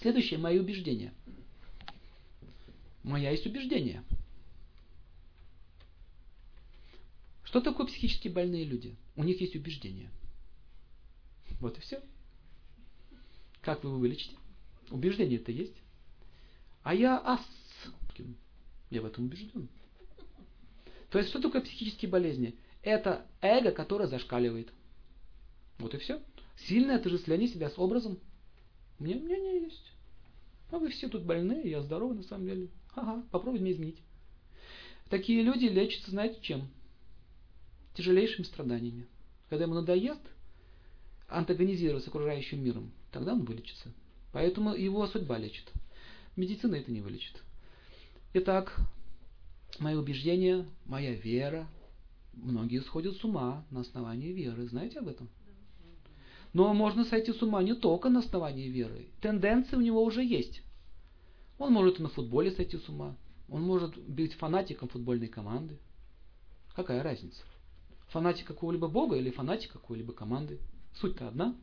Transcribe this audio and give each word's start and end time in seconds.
Следующее– 0.00 0.38
мои 0.40 0.58
убеждения. 0.58 1.12
Моя 3.02 3.30
есть 3.30 3.46
убеждение. 3.46 4.02
Что 7.44 7.60
такое 7.60 7.86
психически 7.86 8.28
больные 8.28 8.64
люди? 8.64 8.96
У 9.16 9.24
них 9.24 9.40
есть 9.40 9.56
убеждения. 9.56 10.10
Вот 11.60 11.76
и 11.76 11.80
все. 11.80 12.00
Как 13.60 13.84
вы 13.84 13.90
его 13.90 13.98
вылечите? 13.98 14.36
Убеждение-то 14.90 15.52
есть. 15.52 15.76
А 16.82 16.94
я 16.94 17.18
ас. 17.18 17.44
Я 18.88 19.02
в 19.02 19.04
этом 19.04 19.26
убежден. 19.26 19.68
То 21.10 21.18
есть, 21.18 21.30
что 21.30 21.40
такое 21.40 21.60
психические 21.60 22.10
болезни? 22.10 22.56
Это 22.82 23.26
эго, 23.40 23.70
которое 23.70 24.08
зашкаливает. 24.08 24.72
Вот 25.78 25.94
и 25.94 25.98
все. 25.98 26.22
Сильное 26.56 26.96
отождествление 26.96 27.48
себя 27.48 27.68
с 27.68 27.78
образом. 27.78 28.18
У 29.00 29.04
меня 29.04 29.16
мнение 29.16 29.62
есть. 29.62 29.92
А 30.70 30.78
вы 30.78 30.90
все 30.90 31.08
тут 31.08 31.24
больные, 31.24 31.68
я 31.68 31.82
здоровый 31.82 32.18
на 32.18 32.22
самом 32.22 32.46
деле. 32.46 32.68
Ага, 32.94 33.24
попробуйте 33.30 33.64
меня 33.64 33.74
изменить. 33.74 34.02
Такие 35.08 35.42
люди 35.42 35.64
лечатся, 35.64 36.10
знаете 36.10 36.38
чем? 36.42 36.68
Тяжелейшими 37.94 38.44
страданиями. 38.44 39.08
Когда 39.48 39.64
ему 39.64 39.74
надоест 39.74 40.20
антагонизировать 41.28 42.04
с 42.04 42.08
окружающим 42.08 42.62
миром, 42.62 42.92
тогда 43.10 43.32
он 43.32 43.44
вылечится. 43.44 43.92
Поэтому 44.32 44.74
его 44.74 45.06
судьба 45.06 45.38
лечит. 45.38 45.72
Медицина 46.36 46.76
это 46.76 46.92
не 46.92 47.00
вылечит. 47.00 47.42
Итак, 48.34 48.76
мои 49.78 49.94
убеждения, 49.94 50.66
моя 50.84 51.14
вера. 51.14 51.66
Многие 52.34 52.80
сходят 52.82 53.16
с 53.16 53.24
ума 53.24 53.64
на 53.70 53.80
основании 53.80 54.32
веры. 54.32 54.68
Знаете 54.68 55.00
об 55.00 55.08
этом? 55.08 55.28
Но 56.52 56.74
можно 56.74 57.04
сойти 57.04 57.32
с 57.32 57.42
ума 57.42 57.62
не 57.62 57.74
только 57.74 58.08
на 58.08 58.20
основании 58.20 58.68
веры. 58.68 59.06
Тенденции 59.20 59.76
у 59.76 59.80
него 59.80 60.02
уже 60.02 60.24
есть. 60.24 60.62
Он 61.58 61.72
может 61.72 61.98
на 61.98 62.08
футболе 62.08 62.50
сойти 62.50 62.76
с 62.76 62.88
ума. 62.88 63.16
Он 63.48 63.62
может 63.62 63.96
быть 63.96 64.34
фанатиком 64.34 64.88
футбольной 64.88 65.28
команды. 65.28 65.78
Какая 66.74 67.02
разница? 67.02 67.42
Фанатик 68.08 68.46
какого-либо 68.46 68.88
бога 68.88 69.16
или 69.16 69.30
фанатик 69.30 69.72
какой-либо 69.72 70.12
команды? 70.12 70.58
Суть-то 70.94 71.28
одна. 71.28 71.54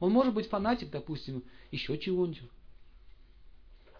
Он 0.00 0.12
может 0.12 0.34
быть 0.34 0.48
фанатик, 0.48 0.90
допустим, 0.90 1.44
еще 1.70 1.96
чего-нибудь. 1.96 2.50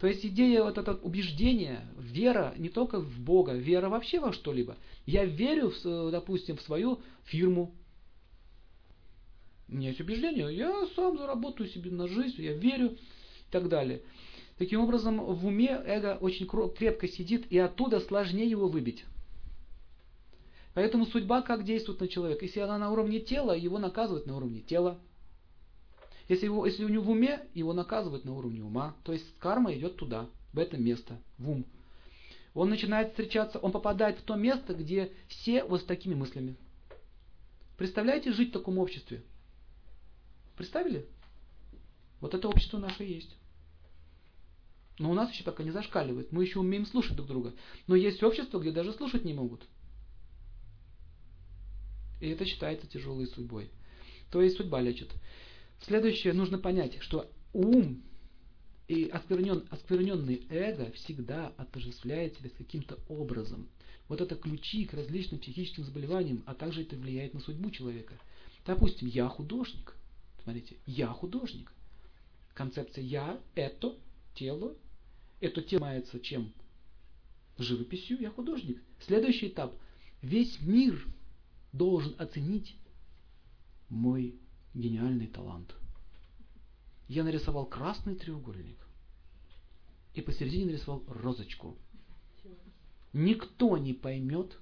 То 0.00 0.08
есть 0.08 0.26
идея 0.26 0.64
вот 0.64 0.78
это 0.78 0.94
убеждение, 0.94 1.86
вера 1.96 2.54
не 2.58 2.68
только 2.68 2.98
в 3.00 3.20
Бога, 3.20 3.52
вера 3.52 3.88
вообще 3.88 4.18
во 4.18 4.32
что-либо. 4.32 4.76
Я 5.06 5.24
верю, 5.24 5.70
в, 5.70 6.10
допустим, 6.10 6.56
в 6.56 6.62
свою 6.62 7.00
фирму. 7.22 7.72
У 9.68 9.74
меня 9.74 9.88
есть 9.88 10.00
убеждение, 10.00 10.54
я 10.54 10.86
сам 10.94 11.16
заработаю 11.16 11.68
себе 11.68 11.90
на 11.90 12.08
жизнь, 12.08 12.42
я 12.42 12.54
верю 12.54 12.92
и 12.92 13.50
так 13.50 13.68
далее. 13.68 14.02
Таким 14.58 14.80
образом, 14.80 15.18
в 15.18 15.46
уме 15.46 15.82
эго 15.86 16.18
очень 16.20 16.46
крепко 16.46 17.08
сидит, 17.08 17.50
и 17.50 17.58
оттуда 17.58 18.00
сложнее 18.00 18.48
его 18.48 18.68
выбить. 18.68 19.04
Поэтому 20.74 21.06
судьба 21.06 21.42
как 21.42 21.64
действует 21.64 22.00
на 22.00 22.08
человека? 22.08 22.44
Если 22.44 22.60
она 22.60 22.78
на 22.78 22.90
уровне 22.90 23.20
тела, 23.20 23.52
его 23.52 23.78
наказывают 23.78 24.26
на 24.26 24.36
уровне 24.36 24.60
тела. 24.60 24.98
Если, 26.28 26.46
его, 26.46 26.64
если 26.64 26.84
у 26.84 26.88
него 26.88 27.04
в 27.04 27.10
уме, 27.10 27.40
его 27.52 27.72
наказывают 27.72 28.24
на 28.24 28.34
уровне 28.34 28.62
ума. 28.62 28.94
То 29.04 29.12
есть 29.12 29.26
карма 29.38 29.74
идет 29.74 29.96
туда, 29.96 30.28
в 30.52 30.58
это 30.58 30.78
место, 30.78 31.18
в 31.38 31.50
ум. 31.50 31.66
Он 32.54 32.70
начинает 32.70 33.10
встречаться, 33.10 33.58
он 33.58 33.72
попадает 33.72 34.18
в 34.18 34.22
то 34.22 34.34
место, 34.34 34.74
где 34.74 35.12
все 35.28 35.64
вот 35.64 35.80
с 35.80 35.84
такими 35.84 36.14
мыслями. 36.14 36.56
Представляете 37.76 38.32
жить 38.32 38.50
в 38.50 38.52
таком 38.52 38.78
обществе? 38.78 39.22
Представили? 40.56 41.06
Вот 42.20 42.34
это 42.34 42.48
общество 42.48 42.78
наше 42.78 43.04
есть. 43.04 43.36
Но 44.98 45.10
у 45.10 45.14
нас 45.14 45.32
еще 45.32 45.44
пока 45.44 45.62
не 45.62 45.70
зашкаливает. 45.70 46.32
Мы 46.32 46.44
еще 46.44 46.60
умеем 46.60 46.86
слушать 46.86 47.16
друг 47.16 47.28
друга. 47.28 47.54
Но 47.86 47.96
есть 47.96 48.22
общество, 48.22 48.60
где 48.60 48.70
даже 48.70 48.92
слушать 48.92 49.24
не 49.24 49.34
могут. 49.34 49.66
И 52.20 52.28
это 52.28 52.44
считается 52.44 52.86
тяжелой 52.86 53.26
судьбой. 53.26 53.70
То 54.30 54.42
есть 54.42 54.56
судьба 54.56 54.80
лечит. 54.80 55.10
Следующее, 55.80 56.32
нужно 56.32 56.58
понять, 56.58 57.00
что 57.00 57.28
ум 57.52 58.02
и 58.86 59.08
осквернен, 59.08 59.66
оскверненный 59.70 60.46
эго 60.48 60.92
всегда 60.92 61.48
отождествляет 61.56 62.36
себя 62.36 62.50
с 62.50 62.52
каким-то 62.52 62.98
образом. 63.08 63.68
Вот 64.08 64.20
это 64.20 64.36
ключи 64.36 64.84
к 64.84 64.94
различным 64.94 65.40
психическим 65.40 65.84
заболеваниям, 65.84 66.42
а 66.46 66.54
также 66.54 66.82
это 66.82 66.96
влияет 66.96 67.34
на 67.34 67.40
судьбу 67.40 67.70
человека. 67.70 68.14
Допустим, 68.64 69.08
я 69.08 69.28
художник. 69.28 69.96
Смотрите, 70.42 70.76
я 70.86 71.08
художник. 71.08 71.72
Концепция 72.54 73.04
я– 73.04 73.40
это 73.54 73.96
тело. 74.34 74.76
Это 75.40 75.62
тело 75.62 75.80
занимается 75.80 76.20
чем? 76.20 76.52
Живописью, 77.58 78.20
я 78.20 78.30
художник. 78.30 78.82
Следующий 79.00 79.48
этап. 79.48 79.74
Весь 80.20 80.60
мир 80.60 81.06
должен 81.72 82.14
оценить 82.18 82.76
мой 83.88 84.34
гениальный 84.74 85.26
талант. 85.26 85.74
Я 87.08 87.24
нарисовал 87.24 87.66
красный 87.66 88.14
треугольник 88.14 88.78
и 90.14 90.22
посередине 90.22 90.66
нарисовал 90.66 91.04
розочку. 91.06 91.76
Никто 93.12 93.76
не 93.76 93.92
поймет, 93.92 94.58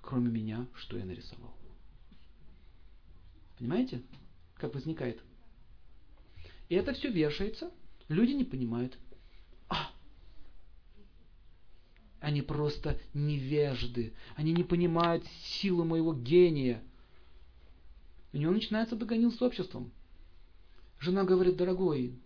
кроме 0.00 0.30
меня, 0.30 0.66
что 0.74 0.96
я 0.96 1.04
нарисовал. 1.04 1.54
Понимаете, 3.58 4.02
как 4.62 4.74
возникает? 4.74 5.20
И 6.70 6.74
это 6.74 6.94
все 6.94 7.10
вешается, 7.10 7.70
люди 8.08 8.32
не 8.32 8.44
понимают. 8.44 8.96
А, 9.68 9.90
они 12.20 12.40
просто 12.40 12.98
невежды, 13.12 14.14
они 14.36 14.52
не 14.52 14.64
понимают 14.64 15.26
силу 15.44 15.84
моего 15.84 16.14
гения– 16.14 16.82
у 18.32 18.38
него 18.38 18.52
начинается 18.52 18.96
догонил 18.96 19.30
с 19.30 19.42
обществом. 19.42 19.92
Жена 20.98 21.24
говорит, 21.24 21.56
дорогой, 21.56 22.18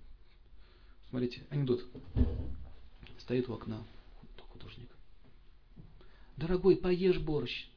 смотрите, 1.11 1.43
анекдот. 1.51 1.85
Стоит 3.19 3.49
у 3.49 3.55
окна 3.55 3.83
художник. 4.53 4.89
Дорогой, 6.37 6.77
поешь 6.77 7.19
борщ. 7.19 7.69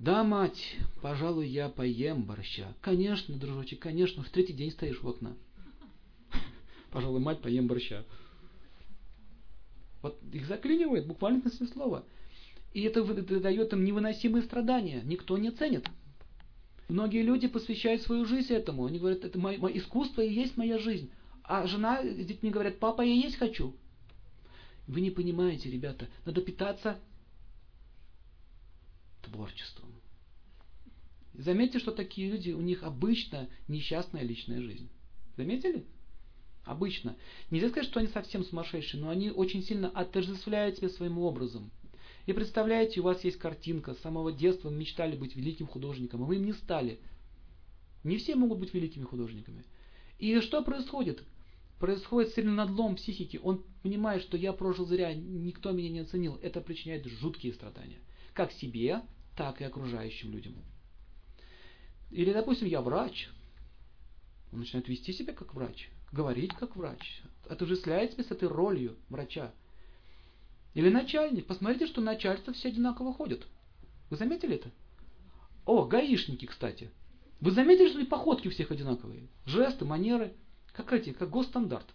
Да, 0.00 0.22
мать, 0.24 0.76
пожалуй, 1.00 1.46
я 1.46 1.68
поем 1.68 2.24
борща. 2.24 2.74
Конечно, 2.80 3.36
дружочек, 3.36 3.80
конечно, 3.80 4.22
в 4.22 4.28
третий 4.28 4.52
день 4.52 4.70
стоишь 4.70 5.02
у 5.02 5.08
окна. 5.08 5.34
Пожалуй, 6.90 7.20
мать, 7.20 7.40
поем 7.40 7.66
борща. 7.66 8.04
Вот 10.02 10.20
их 10.32 10.46
заклинивает 10.46 11.06
буквально 11.06 11.42
на 11.42 11.66
слова. 11.66 12.04
И 12.74 12.82
это 12.82 13.02
дает 13.04 13.72
им 13.72 13.84
невыносимые 13.84 14.42
страдания. 14.42 15.00
Никто 15.04 15.38
не 15.38 15.50
ценит. 15.50 15.88
Многие 16.88 17.22
люди 17.22 17.48
посвящают 17.48 18.02
свою 18.02 18.26
жизнь 18.26 18.52
этому. 18.52 18.84
Они 18.84 18.98
говорят, 18.98 19.24
это 19.24 19.38
мое, 19.38 19.58
мое 19.58 19.78
искусство 19.78 20.20
и 20.20 20.32
есть 20.32 20.56
моя 20.56 20.78
жизнь. 20.78 21.10
А 21.44 21.66
жена 21.66 22.02
с 22.02 22.26
детьми 22.26 22.50
говорят, 22.50 22.78
папа, 22.78 23.00
я 23.00 23.14
есть 23.14 23.36
хочу. 23.36 23.74
Вы 24.86 25.00
не 25.00 25.10
понимаете, 25.10 25.70
ребята, 25.70 26.08
надо 26.26 26.42
питаться 26.42 26.98
творчеством. 29.24 29.90
Заметьте, 31.34 31.78
что 31.78 31.90
такие 31.90 32.30
люди, 32.30 32.50
у 32.50 32.60
них 32.60 32.82
обычно 32.84 33.48
несчастная 33.66 34.22
личная 34.22 34.62
жизнь. 34.62 34.88
Заметили? 35.36 35.84
Обычно. 36.64 37.16
Нельзя 37.50 37.68
сказать, 37.68 37.88
что 37.88 38.00
они 38.00 38.08
совсем 38.08 38.44
сумасшедшие, 38.44 39.02
но 39.02 39.10
они 39.10 39.30
очень 39.30 39.62
сильно 39.62 39.90
отождествляют 39.90 40.78
себя 40.78 40.88
своим 40.88 41.18
образом. 41.18 41.70
И 42.26 42.32
представляете, 42.32 43.00
у 43.00 43.04
вас 43.04 43.22
есть 43.24 43.38
картинка, 43.38 43.94
с 43.94 44.00
самого 44.00 44.32
детства 44.32 44.70
вы 44.70 44.76
мечтали 44.76 45.16
быть 45.16 45.36
великим 45.36 45.66
художником, 45.66 46.22
а 46.22 46.26
вы 46.26 46.36
им 46.36 46.46
не 46.46 46.54
стали. 46.54 47.00
Не 48.02 48.16
все 48.16 48.34
могут 48.34 48.60
быть 48.60 48.72
великими 48.72 49.04
художниками. 49.04 49.64
И 50.18 50.40
что 50.40 50.62
происходит? 50.62 51.22
Происходит 51.78 52.32
сильный 52.32 52.52
надлом 52.52 52.96
психики. 52.96 53.40
Он 53.42 53.62
понимает, 53.82 54.22
что 54.22 54.36
я 54.36 54.52
прожил 54.52 54.86
зря, 54.86 55.12
никто 55.12 55.72
меня 55.72 55.90
не 55.90 55.98
оценил. 56.00 56.38
Это 56.40 56.60
причиняет 56.60 57.04
жуткие 57.06 57.52
страдания. 57.52 57.98
Как 58.32 58.52
себе, 58.52 59.02
так 59.36 59.60
и 59.60 59.64
окружающим 59.64 60.30
людям. 60.30 60.54
Или, 62.10 62.32
допустим, 62.32 62.68
я 62.68 62.80
врач. 62.80 63.28
Он 64.52 64.60
начинает 64.60 64.88
вести 64.88 65.12
себя 65.12 65.32
как 65.32 65.54
врач, 65.54 65.90
говорить 66.12 66.54
как 66.54 66.76
врач, 66.76 67.22
отождествляет 67.48 68.12
себя 68.12 68.24
с 68.24 68.30
этой 68.30 68.48
ролью 68.48 68.96
врача. 69.08 69.52
Или 70.74 70.90
начальник. 70.90 71.46
Посмотрите, 71.46 71.86
что 71.86 72.00
начальство 72.00 72.52
все 72.52 72.68
одинаково 72.68 73.12
ходят. 73.12 73.46
Вы 74.10 74.16
заметили 74.16 74.56
это? 74.56 74.70
О, 75.66 75.86
гаишники, 75.86 76.46
кстати. 76.46 76.90
Вы 77.40 77.50
заметили, 77.50 77.88
что 77.88 78.00
и 78.00 78.06
походки 78.06 78.48
у 78.48 78.50
всех 78.50 78.70
одинаковые? 78.70 79.28
Жесты, 79.44 79.84
манеры. 79.84 80.34
Как 80.72 80.92
эти, 80.92 81.12
как 81.12 81.30
госстандарт. 81.30 81.86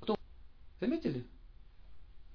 Кто? 0.00 0.16
Заметили? 0.80 1.26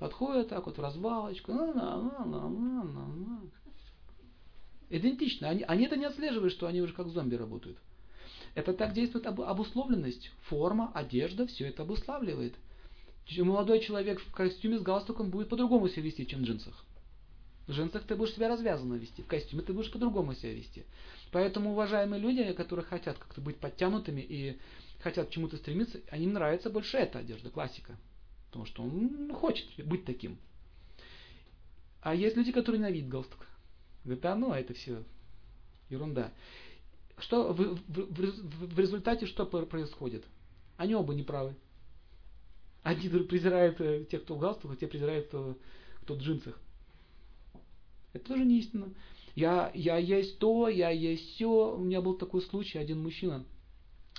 Подходят 0.03 0.49
так 0.49 0.65
вот 0.65 0.77
в 0.77 0.81
развалочку. 0.81 1.53
-на. 1.53 3.49
Идентично. 4.89 5.47
Они, 5.47 5.63
они 5.63 5.85
это 5.85 5.95
не 5.95 6.03
отслеживают, 6.03 6.51
что 6.51 6.67
они 6.67 6.81
уже 6.81 6.91
как 6.91 7.07
зомби 7.07 7.35
работают. 7.35 7.77
Это 8.53 8.73
так 8.73 8.91
действует 8.91 9.25
об, 9.27 9.39
обусловленность. 9.39 10.29
Форма, 10.49 10.91
одежда, 10.93 11.47
все 11.47 11.69
это 11.69 11.83
обуславливает. 11.83 12.53
Молодой 13.37 13.79
человек 13.79 14.19
в 14.19 14.29
костюме 14.33 14.77
с 14.77 14.81
галстуком 14.81 15.29
будет 15.29 15.47
по-другому 15.47 15.87
себя 15.87 16.01
вести, 16.01 16.27
чем 16.27 16.41
в 16.41 16.43
джинсах. 16.43 16.83
В 17.67 17.71
джинсах 17.71 18.03
ты 18.03 18.17
будешь 18.17 18.33
себя 18.33 18.49
развязанно 18.49 18.95
вести, 18.95 19.21
в 19.21 19.27
костюме 19.27 19.61
ты 19.63 19.71
будешь 19.71 19.89
по-другому 19.89 20.33
себя 20.33 20.53
вести. 20.53 20.83
Поэтому 21.31 21.71
уважаемые 21.71 22.19
люди, 22.19 22.51
которые 22.51 22.85
хотят 22.85 23.17
как-то 23.17 23.39
быть 23.39 23.55
подтянутыми 23.55 24.19
и 24.19 24.59
хотят 24.99 25.29
к 25.29 25.31
чему-то 25.31 25.55
стремиться, 25.55 26.01
они 26.11 26.27
нравится 26.27 26.69
больше 26.69 26.97
эта 26.97 27.19
одежда, 27.19 27.49
классика. 27.49 27.97
Потому 28.53 28.67
что 28.67 28.83
он 28.83 29.33
хочет 29.33 29.65
быть 29.83 30.05
таким. 30.05 30.37
А 32.01 32.13
есть 32.13 32.37
люди, 32.37 32.51
которые 32.51 32.77
ненавидят 32.77 33.09
галстук. 33.09 33.47
Говорят, 34.03 34.21
да 34.21 34.35
ну, 34.35 34.53
это 34.53 34.75
все 34.75 35.03
ерунда. 35.89 36.31
Что 37.17 37.51
в, 37.51 37.57
в, 37.57 37.79
в, 37.87 38.75
в 38.75 38.79
результате 38.79 39.25
что 39.25 39.47
происходит? 39.47 40.23
Они 40.77 40.93
оба 40.93 41.15
неправы. 41.15 41.55
Одни 42.83 43.09
презирают 43.09 43.81
э, 43.81 44.05
тех, 44.05 44.21
кто 44.21 44.35
в 44.35 44.39
галстуках, 44.39 44.77
те 44.77 44.85
презирают, 44.85 45.29
кто, 45.29 45.57
кто 46.03 46.13
в 46.13 46.19
джинсах. 46.19 46.61
Это 48.13 48.23
тоже 48.23 48.45
не 48.45 48.59
истина. 48.59 48.93
Я, 49.33 49.71
я 49.73 49.97
есть 49.97 50.37
то, 50.37 50.67
я 50.67 50.91
есть 50.91 51.27
все. 51.33 51.75
У 51.75 51.83
меня 51.83 52.01
был 52.01 52.13
такой 52.13 52.43
случай, 52.43 52.77
один 52.77 53.01
мужчина 53.01 53.45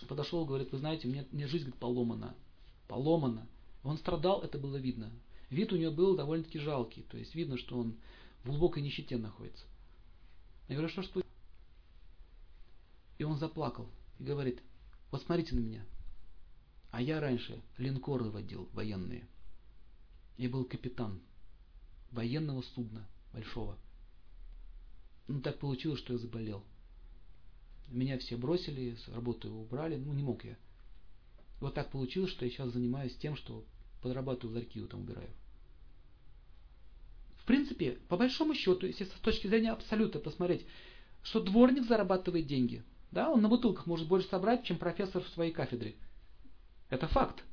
подошел, 0.08 0.44
говорит, 0.44 0.72
вы 0.72 0.78
знаете, 0.78 1.06
мне, 1.06 1.25
мне 1.31 1.46
жизнь 1.46 1.66
говорит, 1.66 1.78
поломана. 1.78 2.34
Поломана. 2.88 3.46
Он 3.84 3.98
страдал, 3.98 4.42
это 4.42 4.58
было 4.58 4.76
видно. 4.76 5.12
Вид 5.50 5.72
у 5.72 5.76
него 5.76 5.92
был 5.92 6.16
довольно-таки 6.16 6.58
жалкий. 6.58 7.02
То 7.02 7.19
есть 7.19 7.34
видно, 7.34 7.58
что 7.58 7.78
он 7.78 7.96
в 8.42 8.48
глубокой 8.48 8.82
нищете 8.82 9.19
находится. 9.19 9.64
Я 10.69 10.76
говорю, 10.76 10.90
что 10.90 11.02
ж 11.02 11.25
И 13.19 13.25
он 13.25 13.38
заплакал 13.38 13.88
и 14.19 14.25
говорит, 14.25 14.62
вот 15.10 15.22
смотрите 15.22 15.54
на 15.54 15.60
меня. 15.60 15.84
А 16.90 17.02
я 17.02 17.20
раньше 17.20 17.60
линкоры 17.76 18.31
водил 18.31 18.69
военные. 18.72 19.28
Я 20.38 20.48
был 20.48 20.64
капитан 20.64 21.20
военного 22.10 22.62
судна 22.62 23.06
большого. 23.32 23.76
Ну, 25.28 25.40
так 25.40 25.58
получилось, 25.58 26.00
что 26.00 26.14
я 26.14 26.19
заболел. 26.19 26.64
Меня 27.88 28.19
все 28.19 28.36
бросили, 28.36 28.96
с 28.96 29.08
работы 29.08 29.48
убрали, 29.48 29.96
ну, 29.96 30.12
не 30.14 30.22
мог 30.22 30.44
я. 30.44 30.56
Вот 31.60 31.75
так 31.75 31.90
получилось, 31.90 32.31
что 32.31 32.44
я 32.44 32.50
сейчас 32.50 32.72
занимаюсь 32.72 33.16
тем, 33.16 33.36
что 33.36 33.64
подрабатываю 34.05 34.53
в 34.53 34.56
ларьки, 34.56 34.83
там 34.83 35.01
убираю. 35.01 35.31
В 37.39 37.47
принципе, 37.47 37.93
по 38.09 38.19
большому 38.19 38.55
счету, 38.55 38.87
если 38.87 39.05
с 39.05 39.09
точки 39.09 39.47
зрения 39.47 39.73
абсолюта 39.73 40.19
посмотреть, 40.19 40.67
что 41.23 41.41
дворник 41.41 41.85
зарабатывает 41.85 42.47
деньги, 42.47 42.85
да, 43.12 43.31
он 43.31 43.41
на 43.41 43.49
бутылках 43.49 43.87
может 43.87 44.06
больше 44.06 44.29
собрать, 44.29 44.62
чем 44.65 44.77
профессор 44.77 45.23
в 45.23 45.29
своей 45.29 45.53
кафедре. 45.53 45.95
Это 46.91 47.09
факт. 47.09 47.45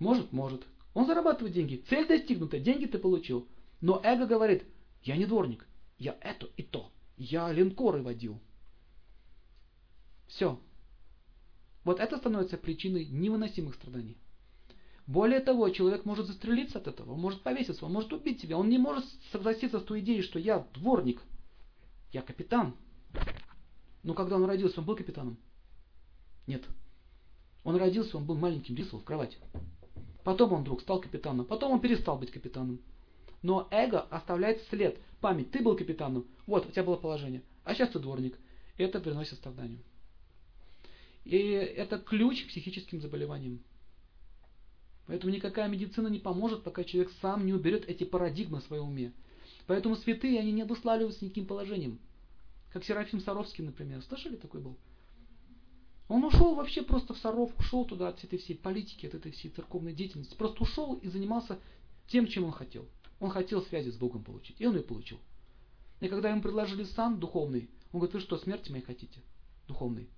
Может, 0.00 0.32
может. 0.32 0.66
Он 0.92 1.06
зарабатывает 1.06 1.54
деньги. 1.54 1.84
Цель 1.88 2.08
достигнута, 2.08 2.58
деньги 2.58 2.86
ты 2.86 2.98
получил. 2.98 3.46
Но 3.80 4.00
эго 4.02 4.26
говорит, 4.26 4.64
я 5.04 5.16
не 5.16 5.24
дворник, 5.24 5.68
я 5.98 6.18
это 6.20 6.48
и 6.56 6.64
то. 6.64 6.90
Я 7.16 7.52
линкоры 7.52 8.02
водил. 8.02 8.40
Все. 10.26 10.60
Вот 11.84 12.00
это 12.00 12.16
становится 12.16 12.58
причиной 12.58 13.04
невыносимых 13.06 13.76
страданий. 13.76 14.18
Более 15.06 15.40
того, 15.40 15.68
человек 15.68 16.06
может 16.06 16.26
застрелиться 16.26 16.78
от 16.78 16.86
этого, 16.86 17.14
может 17.14 17.42
повеситься, 17.42 17.84
он 17.84 17.92
может 17.92 18.12
убить 18.12 18.40
себя. 18.40 18.56
Он 18.56 18.70
не 18.70 18.78
может 18.78 19.04
согласиться 19.32 19.78
с 19.78 19.82
той 19.82 20.00
идеей, 20.00 20.22
что 20.22 20.38
я 20.38 20.66
дворник, 20.72 21.20
я 22.12 22.22
капитан. 22.22 22.74
Но 24.02 24.14
когда 24.14 24.36
он 24.36 24.44
родился, 24.44 24.80
он 24.80 24.86
был 24.86 24.96
капитаном? 24.96 25.36
Нет. 26.46 26.64
Он 27.64 27.76
родился, 27.76 28.16
он 28.16 28.24
был 28.24 28.34
маленьким, 28.34 28.76
рисовал 28.76 29.00
в 29.00 29.04
кровати. 29.04 29.36
Потом 30.22 30.54
он 30.54 30.62
вдруг 30.62 30.80
стал 30.80 31.00
капитаном, 31.00 31.44
потом 31.44 31.72
он 31.72 31.80
перестал 31.80 32.18
быть 32.18 32.30
капитаном. 32.30 32.80
Но 33.42 33.68
эго 33.70 34.00
оставляет 34.00 34.62
след, 34.68 34.98
память. 35.20 35.50
Ты 35.50 35.62
был 35.62 35.76
капитаном, 35.76 36.26
вот, 36.46 36.66
у 36.66 36.70
тебя 36.70 36.82
было 36.82 36.96
положение. 36.96 37.42
А 37.64 37.74
сейчас 37.74 37.90
ты 37.90 37.98
дворник. 37.98 38.38
Это 38.78 39.00
приносит 39.00 39.34
страдания. 39.34 39.78
И 41.24 41.38
это 41.38 41.98
ключ 41.98 42.44
к 42.44 42.48
психическим 42.48 43.00
заболеваниям. 43.00 43.60
Поэтому 45.06 45.32
никакая 45.32 45.68
медицина 45.68 46.08
не 46.08 46.18
поможет, 46.18 46.62
пока 46.62 46.84
человек 46.84 47.12
сам 47.20 47.44
не 47.44 47.52
уберет 47.52 47.88
эти 47.88 48.04
парадигмы 48.04 48.60
в 48.60 48.64
своем 48.64 48.84
уме. 48.84 49.12
Поэтому 49.66 49.96
святые, 49.96 50.40
они 50.40 50.52
не 50.52 50.62
обуславливаются 50.62 51.24
никаким 51.24 51.46
положением. 51.46 51.98
Как 52.72 52.84
Серафим 52.84 53.20
Саровский, 53.20 53.64
например. 53.64 54.02
Слышали, 54.02 54.36
такой 54.36 54.60
был? 54.60 54.76
Он 56.08 56.24
ушел 56.24 56.54
вообще 56.54 56.82
просто 56.82 57.14
в 57.14 57.18
Саров, 57.18 57.50
ушел 57.58 57.84
туда 57.84 58.08
от 58.08 58.22
этой 58.22 58.38
всей 58.38 58.54
политики, 58.54 59.06
от 59.06 59.14
этой 59.14 59.32
всей 59.32 59.50
церковной 59.50 59.94
деятельности. 59.94 60.34
Просто 60.34 60.62
ушел 60.62 60.94
и 60.94 61.08
занимался 61.08 61.58
тем, 62.08 62.26
чем 62.26 62.44
он 62.44 62.52
хотел. 62.52 62.86
Он 63.20 63.30
хотел 63.30 63.62
связи 63.62 63.90
с 63.90 63.96
Богом 63.96 64.22
получить. 64.22 64.56
И 64.58 64.66
он 64.66 64.76
ее 64.76 64.82
получил. 64.82 65.18
И 66.00 66.08
когда 66.08 66.30
ему 66.30 66.42
предложили 66.42 66.84
сан 66.84 67.18
духовный, 67.18 67.70
он 67.92 68.00
говорит, 68.00 68.14
вы 68.14 68.20
что, 68.20 68.36
смерти 68.36 68.70
моей 68.70 68.84
хотите? 68.84 69.20
Духовный. 69.66 70.08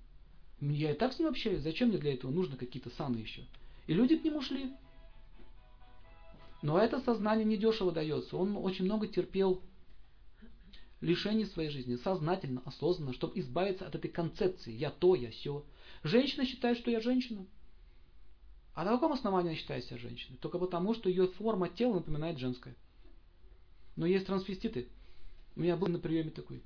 Я 0.61 0.93
и 0.93 0.95
так 0.95 1.13
с 1.13 1.19
ним 1.19 1.29
общаюсь, 1.29 1.63
зачем 1.63 1.91
мне 1.91 1.99
для 1.99 2.15
этого 2.15 2.31
нужно 2.31 2.57
какие-то 2.57 2.91
саны 2.91 3.19
еще? 3.19 3.43
И 3.87 3.95
люди 3.95 4.17
к 4.17 4.25
нему 4.25 4.41
шли. 4.41 4.73
Но 6.63 6.79
это 6.79 7.01
сознание 7.01 7.45
недешево 7.45 7.93
дается. 7.93 8.37
Он 8.37 8.57
очень 8.57 8.85
много 8.85 9.07
терпел 9.07 9.63
лишений 11.01 11.45
своей 11.47 11.71
жизни, 11.71 11.97
сознательно, 11.97 12.63
осознанно, 12.65 13.13
чтобы 13.13 13.39
избавиться 13.39 13.87
от 13.87 13.95
этой 13.95 14.11
концепции 14.11 14.73
«я 14.73 14.91
то, 14.91 15.15
я 15.15 15.31
все». 15.31 15.65
Женщина 16.03 16.45
считает, 16.45 16.79
что 16.79 16.91
я 16.91 17.01
женщина. 17.01 17.47
А 18.75 18.85
на 18.85 18.93
каком 18.93 19.13
основании 19.13 19.51
она 19.51 19.59
считает 19.59 19.85
себя 19.85 19.99
женщиной? 19.99 20.39
Только 20.39 20.59
потому, 20.59 20.95
что 20.95 21.09
ее 21.09 21.29
форма 21.29 21.69
тела 21.69 21.95
напоминает 21.95 22.39
женское. 22.39 22.75
Но 23.97 24.07
есть 24.07 24.27
трансвеститы. 24.27 24.89
У 25.55 25.61
меня 25.61 25.77
был 25.77 25.89
на 25.89 25.99
приеме 25.99 26.31
такой. 26.31 26.63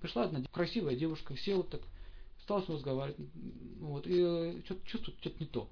Пришла 0.00 0.24
одна 0.24 0.42
красивая 0.52 0.94
девушка, 0.94 1.36
села 1.36 1.64
так, 1.64 1.82
стал 2.42 2.62
с 2.62 2.68
ним 2.68 2.76
разговаривать. 2.76 3.18
Вот, 3.80 4.06
и 4.06 4.20
э, 4.20 4.60
что-то 4.64 4.86
чувствует, 4.86 5.18
что-то 5.18 5.40
не 5.40 5.46
то. 5.46 5.68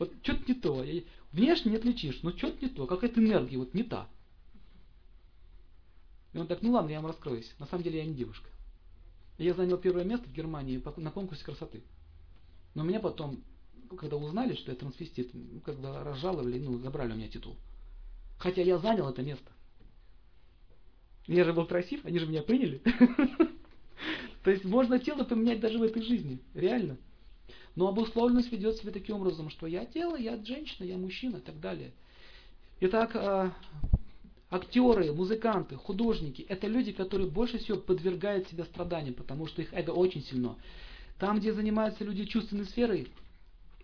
Вот 0.00 0.14
что-то 0.22 0.42
не 0.48 0.54
то. 0.54 0.82
И 0.82 1.04
внешне 1.30 1.72
не 1.72 1.76
отличишь, 1.76 2.22
но 2.22 2.32
что-то 2.32 2.64
не 2.64 2.70
то. 2.70 2.86
Какая-то 2.86 3.20
энергия 3.20 3.58
вот 3.58 3.74
не 3.74 3.84
та. 3.84 4.08
И 6.32 6.38
он 6.38 6.46
так, 6.46 6.62
ну 6.62 6.72
ладно, 6.72 6.88
я 6.90 7.00
вам 7.00 7.10
раскроюсь. 7.10 7.54
На 7.58 7.66
самом 7.66 7.84
деле 7.84 7.98
я 7.98 8.06
не 8.06 8.14
девушка. 8.14 8.48
Я 9.36 9.52
занял 9.52 9.76
первое 9.76 10.04
место 10.04 10.26
в 10.26 10.32
Германии 10.32 10.82
на 10.96 11.10
конкурсе 11.10 11.44
красоты. 11.44 11.82
Но 12.74 12.82
меня 12.82 12.98
потом, 12.98 13.44
когда 13.98 14.16
узнали, 14.16 14.54
что 14.54 14.70
я 14.70 14.76
трансвестит, 14.76 15.34
ну, 15.34 15.60
когда 15.60 16.02
разжаловали, 16.02 16.58
ну, 16.58 16.78
забрали 16.78 17.12
у 17.12 17.16
меня 17.16 17.28
титул. 17.28 17.56
Хотя 18.38 18.62
я 18.62 18.78
занял 18.78 19.06
это 19.06 19.22
место. 19.22 19.52
Я 21.26 21.44
же 21.44 21.52
был 21.52 21.66
красив, 21.66 22.06
они 22.06 22.18
же 22.18 22.26
меня 22.26 22.42
приняли. 22.42 22.80
То 24.44 24.50
есть 24.50 24.64
можно 24.64 24.98
тело 24.98 25.24
поменять 25.24 25.60
даже 25.60 25.78
в 25.78 25.82
этой 25.82 26.02
жизни. 26.02 26.40
Реально. 26.54 26.96
Но 27.76 27.88
обусловленность 27.88 28.50
ведет 28.52 28.76
себя 28.76 28.92
таким 28.92 29.16
образом, 29.16 29.50
что 29.50 29.66
я 29.66 29.84
тело, 29.84 30.16
я 30.16 30.36
женщина, 30.44 30.84
я 30.84 30.96
мужчина 30.96 31.36
и 31.36 31.40
так 31.40 31.60
далее. 31.60 31.92
Итак, 32.80 33.12
а, 33.14 33.52
актеры, 34.50 35.12
музыканты, 35.12 35.76
художники– 35.76 36.42
это 36.48 36.66
люди, 36.66 36.92
которые 36.92 37.30
больше 37.30 37.58
всего 37.58 37.78
подвергают 37.78 38.48
себя 38.48 38.64
страданиям, 38.64 39.14
потому 39.14 39.46
что 39.46 39.62
их 39.62 39.72
эго 39.72 39.90
очень 39.90 40.22
сильно. 40.22 40.56
Там, 41.18 41.38
где 41.38 41.52
занимаются 41.52 42.04
люди 42.04 42.24
чувственной 42.24 42.64
сферой, 42.64 43.08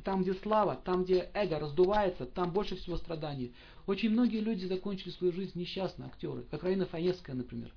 там, 0.02 0.22
где 0.22 0.34
слава, 0.34 0.76
там, 0.76 1.04
где 1.04 1.30
эго 1.34 1.58
раздувается, 1.58 2.26
там 2.26 2.52
больше 2.52 2.76
всего 2.76 2.96
страданий. 2.96 3.52
Очень 3.86 4.10
многие 4.10 4.40
люди 4.40 4.64
закончили 4.64 5.10
свою 5.10 5.32
жизнь 5.32 5.58
несчастно, 5.58 6.06
актеры, 6.06 6.42
как 6.50 6.62
Раина 6.62 6.86
Фаневская, 6.86 7.36
например. 7.36 7.72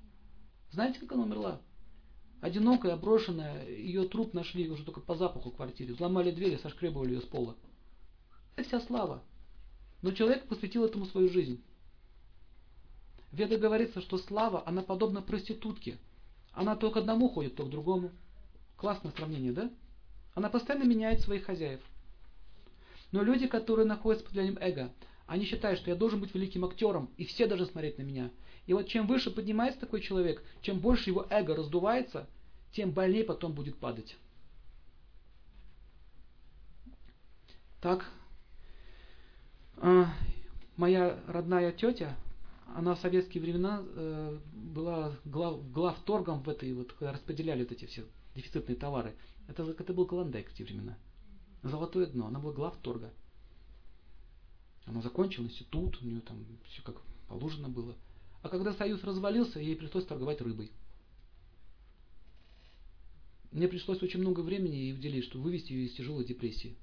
Знаете, 0.72 1.00
как 1.00 1.12
она 1.12 1.24
умерла? 1.24 1.60
Одинокая, 2.40 2.96
брошенная, 2.96 3.68
ее 3.68 4.08
труп 4.08 4.32
нашли 4.32 4.68
уже 4.70 4.84
только 4.84 5.00
по 5.00 5.14
запаху 5.14 5.50
квартире. 5.50 5.92
Взломали 5.92 6.30
двери, 6.30 6.56
сошкребывали 6.56 7.14
ее 7.14 7.20
с 7.20 7.24
пола. 7.24 7.54
Это 8.56 8.66
вся 8.66 8.80
слава. 8.80 9.22
Но 10.00 10.12
человек 10.12 10.46
посвятил 10.46 10.84
этому 10.84 11.04
свою 11.04 11.28
жизнь. 11.28 11.62
В 13.30 13.36
Веде 13.36 13.58
говорится, 13.58 14.00
что 14.00 14.16
слава, 14.16 14.66
она 14.66 14.82
подобна 14.82 15.20
проститутке. 15.20 15.98
Она 16.52 16.76
то 16.76 16.90
к 16.90 16.96
одному 16.96 17.28
ходит, 17.28 17.56
то 17.56 17.64
к 17.64 17.70
другому. 17.70 18.10
Классное 18.76 19.12
сравнение, 19.12 19.52
да? 19.52 19.70
Она 20.34 20.48
постоянно 20.48 20.84
меняет 20.84 21.20
своих 21.20 21.44
хозяев. 21.44 21.80
Но 23.12 23.22
люди, 23.22 23.46
которые 23.46 23.86
находятся 23.86 24.24
под 24.24 24.32
влиянием 24.32 24.58
эго, 24.60 24.90
они 25.30 25.44
считают, 25.44 25.78
что 25.78 25.90
я 25.90 25.96
должен 25.96 26.18
быть 26.18 26.34
великим 26.34 26.64
актером, 26.64 27.08
и 27.16 27.24
все 27.24 27.46
должны 27.46 27.66
смотреть 27.66 27.98
на 27.98 28.02
меня. 28.02 28.32
И 28.66 28.72
вот 28.72 28.88
чем 28.88 29.06
выше 29.06 29.30
поднимается 29.30 29.78
такой 29.78 30.00
человек, 30.00 30.42
чем 30.60 30.80
больше 30.80 31.08
его 31.08 31.24
эго 31.30 31.54
раздувается, 31.54 32.28
тем 32.72 32.90
больнее 32.90 33.22
потом 33.22 33.52
будет 33.52 33.78
падать. 33.78 34.16
Так, 37.80 38.10
а, 39.76 40.12
моя 40.76 41.20
родная 41.28 41.70
тетя, 41.70 42.16
она 42.74 42.96
в 42.96 42.98
советские 42.98 43.40
времена 43.40 43.84
э, 43.84 44.38
была 44.52 45.16
глав, 45.24 45.70
главторгом 45.70 46.42
в 46.42 46.48
этой, 46.48 46.72
вот, 46.72 46.92
когда 46.94 47.12
распределяли 47.12 47.62
вот 47.62 47.70
эти 47.70 47.84
все 47.84 48.04
дефицитные 48.34 48.74
товары. 48.74 49.14
Это, 49.46 49.62
это 49.62 49.94
был 49.94 50.06
Клондайк 50.06 50.50
в 50.50 50.54
те 50.54 50.64
времена. 50.64 50.98
Золотое 51.62 52.06
дно, 52.06 52.26
она 52.26 52.40
была 52.40 52.52
главторга. 52.52 53.12
Она 54.90 55.02
закончила 55.02 55.44
институт, 55.44 56.02
у 56.02 56.04
нее 56.04 56.20
там 56.20 56.44
все 56.68 56.82
как 56.82 57.00
положено 57.28 57.68
было. 57.68 57.94
А 58.42 58.48
когда 58.48 58.74
союз 58.74 59.04
развалился, 59.04 59.60
ей 59.60 59.76
пришлось 59.76 60.04
торговать 60.04 60.40
рыбой. 60.40 60.72
Мне 63.52 63.68
пришлось 63.68 64.02
очень 64.02 64.18
много 64.18 64.40
времени 64.40 64.74
ей 64.74 64.94
уделить, 64.94 65.26
чтобы 65.26 65.44
вывести 65.44 65.72
ее 65.72 65.86
из 65.86 65.92
тяжелой 65.94 66.24
депрессии. 66.24 66.74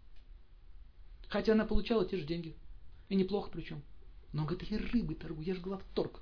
Хотя 1.27 1.51
она 1.51 1.65
получала 1.65 2.05
те 2.05 2.15
же 2.15 2.23
деньги. 2.23 2.55
И 3.09 3.15
неплохо 3.15 3.49
причем. 3.51 3.81
Но 4.31 4.43
он 4.43 4.47
говорит, 4.47 4.71
я 4.71 4.77
рыбой 4.77 5.15
торгую, 5.17 5.45
я 5.45 5.53
же 5.53 5.59
главторг. 5.59 6.21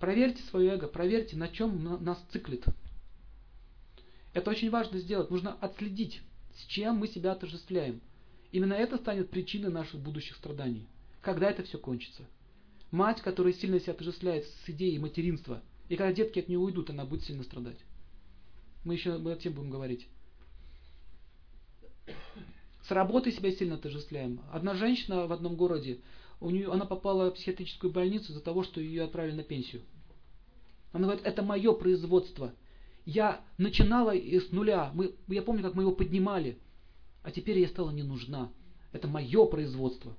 Проверьте 0.00 0.42
свое 0.44 0.70
эго, 0.70 0.88
проверьте, 0.88 1.36
на 1.36 1.48
чем 1.48 2.02
нас 2.02 2.24
циклит. 2.32 2.64
Это 4.32 4.50
очень 4.50 4.70
важно 4.70 4.98
сделать. 4.98 5.30
Нужно 5.30 5.52
отследить, 5.52 6.22
с 6.54 6.64
чем 6.64 6.96
мы 6.96 7.08
себя 7.08 7.32
отождествляем. 7.32 8.00
Именно 8.54 8.74
это 8.74 8.98
станет 8.98 9.30
причиной 9.30 9.72
наших 9.72 9.98
будущих 9.98 10.36
страданий. 10.36 10.86
Когда 11.22 11.50
это 11.50 11.64
все 11.64 11.76
кончится? 11.76 12.22
Мать, 12.92 13.20
которая 13.20 13.52
сильно 13.52 13.80
себя 13.80 13.94
отождествляет 13.94 14.46
с 14.46 14.70
идеей 14.70 15.00
материнства, 15.00 15.60
и 15.88 15.96
когда 15.96 16.12
детки 16.12 16.38
от 16.38 16.46
нее 16.46 16.60
уйдут, 16.60 16.88
она 16.88 17.04
будет 17.04 17.24
сильно 17.24 17.42
страдать. 17.42 17.78
Мы 18.84 18.94
еще 18.94 19.14
об 19.14 19.26
этом 19.26 19.54
будем 19.54 19.70
говорить. 19.70 20.06
С 22.86 22.92
работой 22.92 23.32
себя 23.32 23.50
сильно 23.50 23.74
отождествляем. 23.74 24.40
Одна 24.52 24.74
женщина 24.74 25.26
в 25.26 25.32
одном 25.32 25.56
городе, 25.56 25.98
у 26.40 26.50
нее, 26.50 26.70
она 26.70 26.84
попала 26.84 27.32
в 27.32 27.34
психиатрическую 27.34 27.92
больницу 27.92 28.30
из-за 28.30 28.40
того, 28.40 28.62
что 28.62 28.80
ее 28.80 29.02
отправили 29.02 29.34
на 29.34 29.42
пенсию. 29.42 29.82
Она 30.92 31.06
говорит, 31.06 31.26
это 31.26 31.42
мое 31.42 31.72
производство. 31.72 32.54
Я 33.04 33.44
начинала 33.58 34.14
с 34.14 34.52
нуля. 34.52 34.92
Мы, 34.94 35.12
я 35.26 35.42
помню, 35.42 35.64
как 35.64 35.74
мы 35.74 35.82
его 35.82 35.92
поднимали. 35.92 36.56
А 37.24 37.32
теперь 37.32 37.58
я 37.58 37.68
стала 37.68 37.90
не 37.90 38.02
нужна. 38.02 38.52
Это 38.92 39.08
мое 39.08 39.46
производство. 39.46 40.14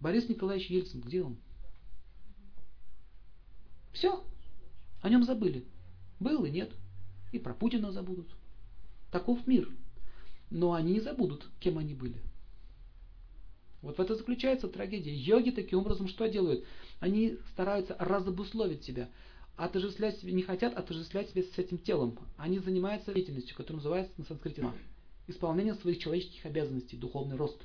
Борис 0.00 0.28
Николаевич 0.28 0.70
Ельцин, 0.70 1.00
где 1.00 1.22
он? 1.22 1.36
Все. 3.92 4.24
О 5.02 5.08
нем 5.08 5.24
забыли. 5.24 5.66
Был 6.20 6.44
и 6.44 6.50
нет. 6.50 6.72
И 7.32 7.40
про 7.40 7.54
Путина 7.54 7.90
забудут. 7.90 8.28
Таков 9.10 9.46
мир. 9.48 9.68
Но 10.48 10.72
они 10.74 10.94
не 10.94 11.00
забудут, 11.00 11.48
кем 11.58 11.76
они 11.78 11.94
были. 11.94 12.22
Вот 13.82 13.98
в 13.98 14.00
это 14.00 14.14
заключается 14.14 14.68
трагедия. 14.68 15.12
Йоги 15.12 15.50
таким 15.50 15.80
образом 15.80 16.06
что 16.06 16.28
делают? 16.28 16.64
Они 17.00 17.36
стараются 17.52 17.96
разобусловить 17.98 18.84
себя. 18.84 19.10
Отождествлять 19.58 20.22
не 20.22 20.42
хотят 20.42 20.76
отождествлять 20.76 21.30
себя 21.30 21.42
с 21.42 21.58
этим 21.58 21.78
телом. 21.78 22.16
Они 22.36 22.60
занимаются 22.60 23.12
деятельностью, 23.12 23.56
которая 23.56 23.78
называется 23.78 24.12
на 24.16 24.24
санскрите 24.24 24.64
исполнение 25.26 25.74
своих 25.74 25.98
человеческих 25.98 26.46
обязанностей, 26.46 26.96
духовный 26.96 27.36
рост. 27.36 27.60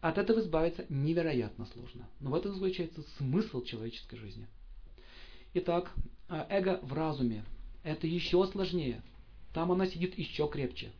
От 0.00 0.16
этого 0.16 0.40
избавиться 0.40 0.86
невероятно 0.88 1.66
сложно. 1.66 2.08
Но 2.20 2.30
в 2.30 2.34
этом 2.34 2.54
заключается 2.54 3.02
смысл 3.18 3.62
человеческой 3.62 4.16
жизни. 4.16 4.46
Итак, 5.52 5.92
э, 6.30 6.46
эго 6.48 6.80
в 6.82 6.94
разуме. 6.94 7.44
Это 7.82 8.06
еще 8.06 8.46
сложнее. 8.46 9.02
Там 9.52 9.70
она 9.70 9.86
сидит 9.86 10.16
еще 10.16 10.48
крепче. 10.48 10.90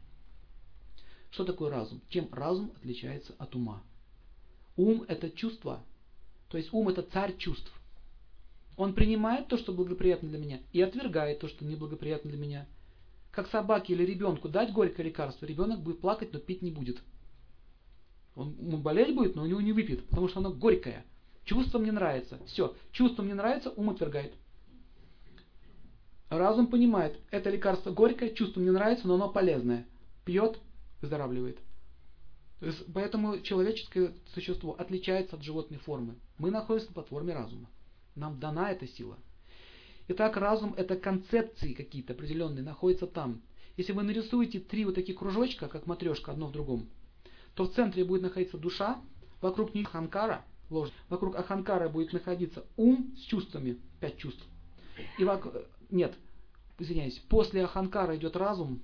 Что 1.31 1.47
такое 1.47 1.71
разум? 1.71 2.03
Чем 2.11 2.29
разум 2.31 2.73
отличается 2.77 3.35
от 3.39 3.55
ума? 3.55 3.83
Ум– 4.77 5.03
это 5.09 5.31
чувство. 5.31 5.83
То 6.51 6.59
есть 6.59 6.75
ум– 6.75 6.89
это 6.91 7.01
царь 7.01 7.35
чувств. 7.39 7.73
Он 8.81 8.95
принимает 8.95 9.47
то, 9.49 9.59
что 9.59 9.75
благоприятно 9.75 10.31
для 10.31 10.39
меня, 10.39 10.61
и 10.73 10.81
отвергает 10.81 11.41
то, 11.41 11.49
что 11.49 11.67
неблагоприятно 11.67 12.31
для 12.31 12.41
меня. 12.41 12.67
Как 13.31 13.47
собаке 13.49 13.93
или 13.93 14.07
ребенку 14.07 14.49
дать 14.49 14.73
горькое 14.73 15.09
лекарство, 15.09 15.45
ребенок 15.45 15.83
будет 15.83 16.01
плакать, 16.01 16.33
но 16.33 16.39
пить 16.39 16.63
не 16.63 16.71
будет. 16.71 17.03
Он, 18.35 18.55
болеть 18.81 19.15
будет, 19.15 19.37
но 19.37 19.43
у 19.43 19.47
него 19.47 19.61
не 19.61 19.75
выпьет, 19.75 20.09
потому 20.09 20.29
что 20.29 20.41
оно 20.41 20.51
горькое. 20.51 21.05
Чувство 21.45 21.79
мне 21.79 21.93
нравится. 21.93 22.39
Все. 22.47 22.75
Чувство 22.91 23.23
мне 23.23 23.35
нравится, 23.35 23.69
ум 23.69 23.91
отвергает. 23.91 24.33
Разум 26.31 26.67
понимает, 26.69 27.19
это 27.31 27.51
лекарство 27.51 27.91
горькое, 27.91 28.33
чувство 28.33 28.61
мне 28.61 28.73
нравится, 28.73 29.07
но 29.07 29.17
оно 29.17 29.29
полезное. 29.29 29.87
Пьет, 30.25 30.59
выздоравливает. 31.03 31.59
Поэтому 32.95 33.41
человеческое 33.43 34.15
существо 34.33 34.75
отличается 34.79 35.37
от 35.37 35.43
животной 35.43 35.77
формы. 35.77 36.15
Мы 36.39 36.51
находимся 36.51 36.89
на 36.89 36.95
платформе 36.95 37.35
разума. 37.35 37.69
Нам 38.15 38.39
дана 38.39 38.71
эта 38.71 38.87
сила. 38.87 39.19
Итак, 40.09 40.37
разум 40.37 40.75
это 40.77 40.97
концепции 40.97 41.73
какие-то 41.73 42.15
определенные, 42.15 42.65
находятся 42.65 43.07
там. 43.07 43.43
Если 43.77 43.93
вы 43.93 44.03
нарисуете 44.03 44.59
три 44.59 44.85
вот 44.85 44.97
таких 44.97 45.19
кружочка, 45.19 45.69
как 45.69 45.87
матрешка, 45.87 46.33
одно 46.33 46.49
в 46.49 46.53
другом, 46.53 46.89
то 47.55 47.65
в 47.65 47.73
центре 47.73 48.05
будет 48.05 48.23
находиться 48.23 48.59
душа, 48.59 49.01
вокруг 49.41 49.75
них 49.75 49.89
ханкара, 49.89 50.45
ложь, 50.69 50.91
вокруг 51.09 51.37
аханкара 51.37 51.89
будет 51.89 52.13
находиться 52.13 52.65
ум 52.77 53.15
с 53.17 53.21
чувствами, 53.23 53.79
пять 54.01 54.19
чувств. 54.19 54.45
И 55.19 55.25
вокруг, 55.25 55.55
нет, 55.91 56.15
извиняюсь, 56.79 57.19
после 57.29 57.65
аханкара 57.65 58.17
идет 58.17 58.37
разум, 58.37 58.81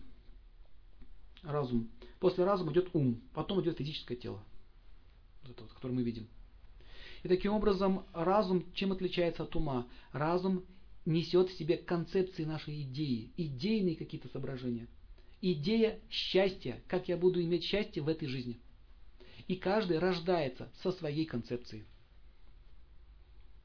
разум, 1.43 1.91
после 2.21 2.45
разума 2.45 2.73
идет 2.73 2.89
ум, 2.93 3.21
потом 3.35 3.61
идет 3.63 3.79
физическое 3.79 4.17
тело, 4.17 4.43
вот 5.43 5.51
это 5.51 5.63
вот, 5.65 5.73
которое 5.73 5.95
мы 5.95 6.03
видим. 6.03 6.29
И 7.23 7.29
таким 7.29 7.53
образом 7.53 8.05
разум 8.13 8.65
чем 8.75 8.93
отличается 8.93 9.43
от 9.45 9.57
ума? 9.57 9.87
Разум 10.13 10.65
несет 11.05 11.51
в 11.51 11.57
себе 11.57 11.77
концепции 11.77 12.45
нашей 12.45 12.83
идеи, 12.83 13.33
идейные 13.37 13.97
какие-то 13.97 14.29
соображения. 14.29 14.89
Идея 15.41 16.01
счастья, 16.11 16.83
как 16.89 17.09
я 17.09 17.17
буду 17.17 17.43
иметь 17.43 17.65
счастье 17.65 18.03
в 18.03 18.09
этой 18.09 18.29
жизни. 18.29 18.59
И 19.47 19.57
каждый 19.57 19.99
рождается 19.99 20.71
со 20.83 20.91
своей 20.93 21.25
концепцией. 21.25 21.85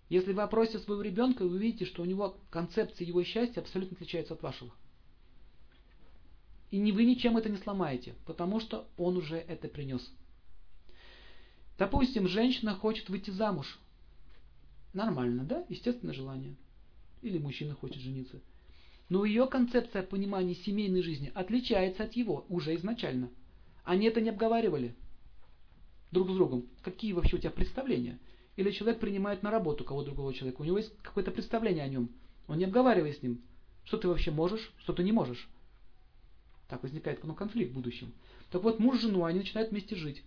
Если 0.10 0.34
вы 0.34 0.42
опросите 0.42 0.80
своего 0.80 1.02
ребенка, 1.02 1.44
вы 1.44 1.56
увидите, 1.56 1.86
что 1.86 2.02
у 2.02 2.06
него 2.06 2.38
концепция 2.50 3.08
его 3.08 3.24
счастья 3.24 3.62
абсолютно 3.62 3.96
отличается 3.96 4.34
от 4.34 4.44
вашего. 4.44 4.72
И 6.70 6.92
вы 6.92 7.06
ничем 7.06 7.38
это 7.38 7.50
не 7.50 7.58
сломаете, 7.58 8.16
потому 8.26 8.60
что 8.60 8.88
он 8.98 9.18
уже 9.18 9.38
это 9.38 9.68
принес. 9.68 10.10
Допустим, 11.82 12.28
женщина 12.28 12.76
хочет 12.76 13.10
выйти 13.10 13.32
замуж. 13.32 13.80
Нормально, 14.94 15.46
да? 15.46 15.66
Естественное 15.68 16.14
желание. 16.14 16.56
Или 17.24 17.40
мужчина 17.40 17.74
хочет 17.74 18.04
жениться. 18.04 18.40
Но 19.10 19.26
ее 19.26 19.48
концепция 19.48 20.04
понимания 20.04 20.54
семейной 20.54 21.02
жизни 21.02 21.32
отличается 21.34 22.04
от 22.04 22.14
его 22.14 22.46
уже 22.50 22.76
изначально. 22.76 23.32
Они 23.84 24.06
это 24.06 24.22
не 24.22 24.30
обговаривали 24.30 24.94
друг 26.12 26.30
с 26.30 26.36
другом. 26.36 26.68
Какие 26.84 27.14
вообще 27.14 27.38
у 27.38 27.40
тебя 27.40 27.50
представления? 27.50 28.20
Или 28.58 28.70
человек 28.70 29.00
принимает 29.00 29.42
на 29.42 29.50
работу 29.50 29.84
кого 29.84 30.04
другого 30.04 30.36
человека. 30.36 30.62
У 30.62 30.66
него 30.66 30.78
есть 30.78 30.96
какое-то 31.02 31.32
представление 31.32 31.84
о 31.84 31.90
нем. 31.90 32.12
Он 32.48 32.60
не 32.60 32.66
обговаривает 32.66 33.18
с 33.18 33.24
ним, 33.24 33.42
что 33.86 33.98
ты 33.98 34.08
вообще 34.08 34.30
можешь, 34.30 34.72
что 34.78 34.94
ты 34.94 35.02
не 35.02 35.14
можешь. 35.14 35.50
Так 36.70 36.84
возникает 36.84 37.24
ну, 37.24 37.34
конфликт 37.34 37.72
в 37.72 37.74
будущем. 37.74 38.14
Так 38.52 38.62
вот, 38.62 38.78
муж 38.78 39.00
с 39.00 39.02
женой, 39.02 39.32
они 39.32 39.40
начинают 39.40 39.72
вместе 39.72 39.96
жить. 39.96 40.22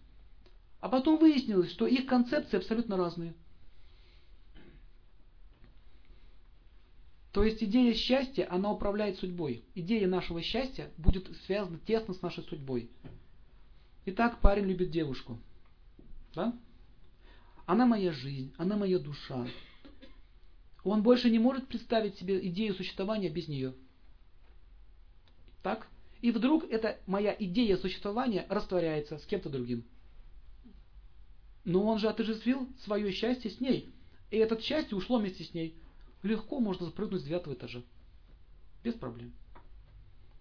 А 0.85 0.91
потом 0.91 1.17
выяснилось, 1.17 1.71
что 1.71 1.87
их 1.87 2.05
концепции 2.05 2.59
абсолютно 2.59 2.99
разные. 2.99 3.33
То 7.33 7.43
есть 7.43 7.65
идея 7.65 7.95
счастья, 7.95 8.47
она 8.51 8.71
управляет 8.71 9.17
судьбой. 9.17 9.65
Идея 9.75 10.07
нашего 10.07 10.43
счастья 10.43 10.91
будет 10.99 11.35
связана 11.47 11.79
тесно 11.87 12.13
с 12.13 12.21
нашей 12.21 12.45
судьбой. 12.45 12.91
Итак, 14.05 14.43
парень 14.43 14.67
любит 14.67 14.91
девушку. 14.91 15.39
Да? 16.35 16.55
Она 17.65 17.87
моя 17.87 18.13
жизнь, 18.13 18.53
она 18.59 18.77
моя 18.77 18.99
душа. 18.99 19.47
Он 20.85 21.03
больше 21.03 21.31
не 21.31 21.39
может 21.39 21.67
представить 21.67 22.19
себе 22.19 22.47
идею 22.49 22.75
существования 22.75 23.31
без 23.31 23.49
нее. 23.49 23.73
Так? 25.63 25.89
И 26.21 26.31
вдруг 26.31 26.65
эта 26.65 26.99
моя 27.07 27.35
идея 27.39 27.79
существования 27.79 28.45
растворяется 28.51 29.17
с 29.17 29.25
кем-то 29.25 29.49
другим. 29.49 29.87
Но 31.65 31.85
он 31.85 31.99
же 31.99 32.09
отождествил 32.09 32.69
свое 32.85 33.11
счастье 33.13 33.51
с 33.51 33.61
ней. 33.61 33.93
И 34.31 34.37
это 34.37 34.61
счастье 34.61 34.97
ушло 34.97 35.19
вместе 35.19 35.45
с 35.45 35.55
ней 35.55 35.79
легко 36.25 36.59
можно 36.59 36.87
запрыгнуть 36.87 37.21
с 37.21 37.25
девятого 37.25 37.55
этажа. 37.55 37.83
Без 38.83 38.95
проблем. 38.95 39.33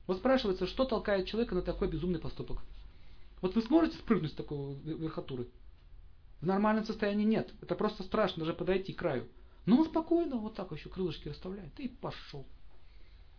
Вот 0.08 0.18
спрашивается, 0.18 0.66
что 0.66 0.86
толкает 0.86 1.28
человека 1.28 1.56
на 1.56 1.62
такой 1.62 1.88
безумный 1.88 2.20
поступок. 2.20 2.60
Вот 3.42 3.56
вы 3.56 3.62
сможете 3.62 3.98
спрыгнуть 3.98 4.32
с 4.32 4.36
такой 4.36 4.76
верхотуры? 4.76 5.48
В 6.42 6.46
нормальном 6.46 6.86
состоянии 6.86 7.26
нет. 7.26 7.54
Это 7.62 7.76
просто 7.76 8.04
страшно 8.04 8.40
даже 8.40 8.54
подойти 8.54 8.94
к 8.94 9.00
краю. 9.00 9.28
Но 9.66 9.78
он 9.78 9.86
спокойно 9.86 10.38
вот 10.38 10.56
так 10.56 10.72
еще 10.72 10.90
крылышки 10.90 11.30
расставляет 11.30 11.78
и 11.80 11.88
пошел. 11.88 12.46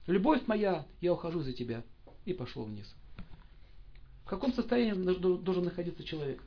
Любовь 0.06 0.46
моя, 0.46 0.86
я 1.00 1.12
ухожу 1.12 1.42
за 1.42 1.52
тебя. 1.52 1.82
И 2.24 2.32
пошел 2.32 2.64
вниз. 2.64 2.94
В 4.24 4.28
каком 4.28 4.54
состоянии 4.54 4.94
должен 4.94 5.64
находиться 5.64 6.02
человек? 6.04 6.42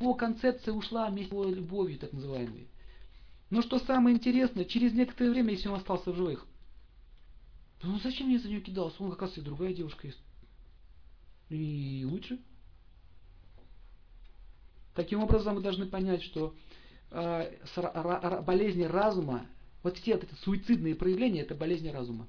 Его 0.00 0.14
концепция 0.14 0.74
ушла 0.74 1.08
вместе 1.08 1.30
с 1.30 1.32
его 1.32 1.44
любовью, 1.44 1.98
так 1.98 2.12
называемой. 2.12 2.68
Но 3.50 3.62
что 3.62 3.78
самое 3.78 4.14
интересное, 4.14 4.64
через 4.64 4.92
некоторое 4.92 5.30
время, 5.30 5.52
если 5.52 5.68
он 5.68 5.76
остался 5.76 6.12
в 6.12 6.16
живых, 6.16 6.46
ну 7.82 7.98
зачем 8.00 8.28
мне 8.28 8.38
за 8.38 8.48
нее 8.48 8.60
кидался? 8.60 9.02
Он, 9.02 9.10
оказывается, 9.10 9.40
и 9.40 9.44
другая 9.44 9.72
девушка 9.72 10.06
есть. 10.06 10.20
И 11.48 12.06
лучше. 12.08 12.38
Таким 14.94 15.22
образом, 15.22 15.54
мы 15.54 15.62
должны 15.62 15.86
понять, 15.86 16.22
что 16.22 16.54
э, 17.10 17.56
болезни 18.42 18.82
разума, 18.82 19.46
вот 19.82 19.96
все 19.96 20.14
эти 20.14 20.26
суицидные 20.42 20.94
проявления, 20.94 21.42
это 21.42 21.54
болезни 21.54 21.88
разума. 21.88 22.26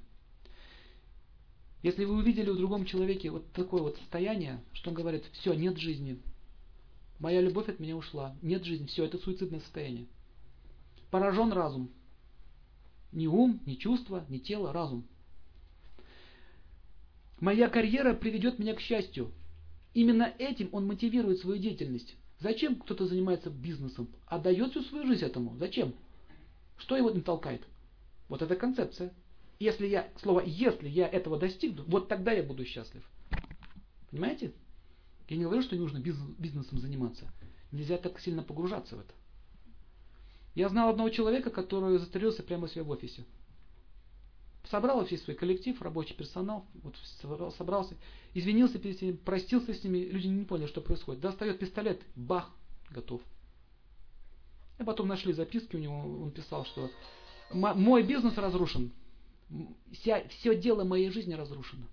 Если 1.82 2.04
вы 2.04 2.14
увидели 2.14 2.50
в 2.50 2.56
другом 2.56 2.84
человеке 2.84 3.30
вот 3.30 3.50
такое 3.52 3.82
вот 3.82 3.96
состояние, 3.96 4.62
что 4.72 4.90
он 4.90 4.96
говорит, 4.96 5.24
все, 5.32 5.54
нет 5.54 5.78
жизни, 5.78 6.20
моя 7.20 7.40
любовь 7.40 7.68
от 7.68 7.78
меня 7.78 7.96
ушла, 7.96 8.34
нет 8.42 8.64
жизни, 8.64 8.86
все, 8.86 9.04
это 9.04 9.18
суицидное 9.18 9.60
состояние. 9.60 10.06
Поражен 11.10 11.52
разум. 11.52 11.90
Ни 13.12 13.26
ум, 13.26 13.60
ни 13.66 13.74
чувство, 13.74 14.24
ни 14.28 14.38
тело, 14.38 14.72
разум. 14.72 15.04
Моя 17.40 17.68
карьера 17.68 18.14
приведет 18.14 18.58
меня 18.58 18.74
к 18.74 18.80
счастью. 18.80 19.32
Именно 19.94 20.32
этим 20.38 20.68
он 20.72 20.86
мотивирует 20.86 21.40
свою 21.40 21.60
деятельность. 21.60 22.16
Зачем 22.38 22.76
кто-то 22.76 23.06
занимается 23.06 23.50
бизнесом? 23.50 24.08
Отдает 24.26 24.70
всю 24.70 24.82
свою 24.82 25.06
жизнь 25.06 25.24
этому. 25.24 25.56
Зачем? 25.58 25.94
Что 26.78 26.96
его 26.96 27.10
не 27.10 27.20
толкает? 27.20 27.62
Вот 28.28 28.42
эта 28.42 28.56
концепция. 28.56 29.12
Если 29.58 29.86
я, 29.86 30.08
слово 30.22 30.40
«если 30.46 30.88
я 30.88 31.06
этого 31.06 31.38
достигну», 31.38 31.84
вот 31.86 32.08
тогда 32.08 32.32
я 32.32 32.42
буду 32.42 32.64
счастлив. 32.64 33.02
Понимаете? 34.10 34.52
Я 35.30 35.36
не 35.36 35.44
говорю, 35.44 35.62
что 35.62 35.76
не 35.76 35.80
нужно 35.80 36.00
бизнесом 36.00 36.80
заниматься. 36.80 37.32
Нельзя 37.70 37.98
так 37.98 38.18
сильно 38.18 38.42
погружаться 38.42 38.96
в 38.96 39.00
это. 39.00 39.14
Я 40.56 40.68
знал 40.68 40.90
одного 40.90 41.08
человека, 41.08 41.50
который 41.50 41.98
застрелился 41.98 42.42
прямо 42.42 42.64
у 42.64 42.68
себя 42.68 42.82
в 42.82 42.90
офисе. 42.90 43.24
Собрал 44.64 45.04
весь 45.04 45.22
свой 45.22 45.36
коллектив, 45.36 45.80
рабочий 45.80 46.14
персонал, 46.14 46.66
вот 46.82 46.96
собрался, 47.56 47.94
извинился 48.34 48.80
перед 48.80 49.00
ними, 49.00 49.12
простился 49.12 49.72
с 49.72 49.84
ними, 49.84 49.98
люди 49.98 50.26
не 50.26 50.44
поняли, 50.44 50.66
что 50.66 50.80
происходит. 50.80 51.22
Достает 51.22 51.60
пистолет, 51.60 52.02
бах, 52.16 52.50
готов. 52.90 53.22
И 54.80 54.82
потом 54.82 55.06
нашли 55.06 55.32
записки 55.32 55.76
у 55.76 55.78
него, 55.78 56.22
он 56.24 56.32
писал, 56.32 56.64
что 56.64 56.90
мой 57.52 58.02
бизнес 58.02 58.36
разрушен, 58.36 58.90
вся, 59.92 60.26
все 60.26 60.56
дело 60.56 60.82
моей 60.82 61.10
жизни 61.10 61.34
разрушено. 61.34 61.86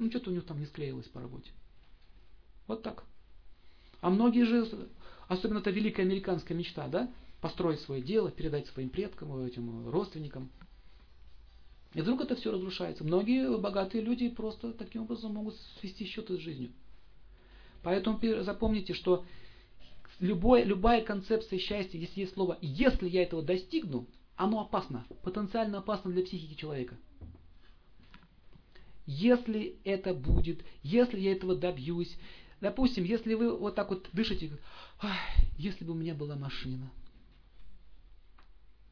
Ну, 0.00 0.10
что-то 0.10 0.30
у 0.30 0.32
него 0.32 0.42
там 0.42 0.58
не 0.58 0.66
склеилось 0.66 1.06
по 1.06 1.20
работе. 1.20 1.52
Вот 2.66 2.82
так. 2.82 3.04
А 4.00 4.10
многие 4.10 4.44
же, 4.44 4.88
особенно 5.28 5.58
это 5.58 5.70
великая 5.70 6.02
американская 6.02 6.56
мечта, 6.56 6.88
да, 6.88 7.10
построить 7.40 7.80
свое 7.80 8.02
дело, 8.02 8.30
передать 8.30 8.66
своим 8.68 8.88
предкам, 8.88 9.36
этим 9.44 9.88
родственникам– 9.90 10.50
и 11.94 12.00
вдруг 12.00 12.20
это 12.20 12.34
все 12.34 12.50
разрушается. 12.50 13.04
Многие 13.04 13.56
богатые 13.56 14.02
люди 14.02 14.28
просто 14.28 14.72
таким 14.72 15.02
образом 15.02 15.34
могут 15.34 15.56
свести 15.80 16.04
счеты 16.04 16.36
с 16.36 16.40
жизнью. 16.40 16.72
Поэтому 17.82 18.18
запомните, 18.42 18.94
что 18.94 19.24
любой, 20.18 20.64
любая 20.64 21.02
концепция 21.02 21.58
счастья, 21.58 21.98
если 21.98 22.22
есть 22.22 22.34
слово 22.34 22.58
«если 22.60 23.08
я 23.08 23.22
этого 23.22 23.42
достигну», 23.42 24.06
оно 24.36 24.62
опасно, 24.62 25.06
потенциально 25.22 25.78
опасно 25.78 26.10
для 26.10 26.24
психики 26.24 26.58
человека. 26.58 26.96
Если 29.06 29.76
это 29.84 30.14
будет, 30.14 30.64
если 30.82 31.20
я 31.20 31.32
этого 31.32 31.54
добьюсь, 31.54 32.16
допустим, 32.64 33.04
если 33.04 33.34
вы 33.34 33.56
вот 33.56 33.74
так 33.74 33.90
вот 33.90 34.08
дышите, 34.14 34.50
если 35.58 35.84
бы 35.84 35.92
у 35.92 35.96
меня 35.96 36.14
была 36.14 36.34
машина– 36.34 36.90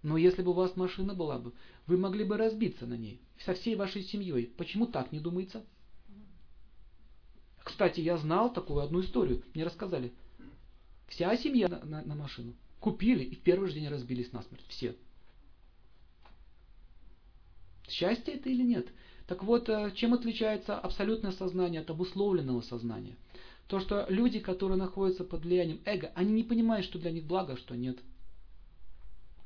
но 0.02 0.16
если 0.16 0.42
бы 0.42 0.50
у 0.50 0.54
вас 0.54 0.76
машина 0.76 1.14
была 1.14 1.38
бы, 1.38 1.52
вы 1.86 1.96
могли 1.96 2.24
бы 2.24 2.36
разбиться 2.36 2.86
на 2.86 2.94
ней 2.94 3.20
со 3.44 3.54
всей 3.54 3.76
вашей 3.76 4.02
семьей. 4.02 4.46
Почему 4.56 4.86
так 4.86 5.12
не 5.12 5.20
думается? 5.20 5.64
Кстати, 7.62 8.00
я 8.00 8.16
знал 8.16 8.52
такую 8.52 8.80
одну 8.80 9.00
историю. 9.00 9.44
Мне 9.54 9.64
рассказали. 9.64 10.12
Вся 11.08 11.36
семья 11.36 11.68
на, 11.68 11.84
на, 11.84 12.02
на 12.02 12.14
машину. 12.16 12.54
Купили 12.80 13.22
и 13.22 13.36
в 13.36 13.40
первый 13.42 13.68
же 13.68 13.74
день 13.74 13.88
разбились 13.88 14.32
насмерть. 14.32 14.64
Все. 14.68 14.96
Счастье 17.88 18.34
это 18.34 18.48
или 18.48 18.62
нет? 18.62 18.88
Так 19.28 19.44
вот, 19.44 19.68
э, 19.68 19.92
чем 19.94 20.14
отличается 20.14 20.76
абсолютное 20.78 21.30
сознание 21.30 21.82
от 21.82 21.90
обусловленного 21.90 22.62
сознания? 22.62 23.16
То, 23.68 23.80
что 23.80 24.06
люди, 24.08 24.38
которые 24.38 24.76
находятся 24.76 25.24
под 25.24 25.44
влиянием 25.44 25.80
эго, 25.84 26.12
они 26.14 26.32
не 26.32 26.44
понимают, 26.44 26.84
что 26.84 26.98
для 26.98 27.10
них 27.10 27.24
благо, 27.24 27.54
а 27.54 27.56
что 27.56 27.74
нет– 27.74 27.98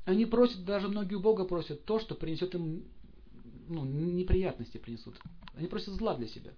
они 0.07 0.25
просят, 0.25 0.63
даже 0.63 0.87
многие 0.87 1.15
у 1.15 1.19
Бога 1.19 1.43
просят 1.43 1.83
то, 1.83 1.99
что 1.99 2.15
принесет 2.15 2.55
им 2.55 2.85
ну, 3.67 3.83
неприятности 3.83 4.77
принесут. 4.77 5.19
Они 5.53 5.67
просят 5.67 5.95
зла 5.95 6.15
для 6.15 6.27
себя. 6.27 6.51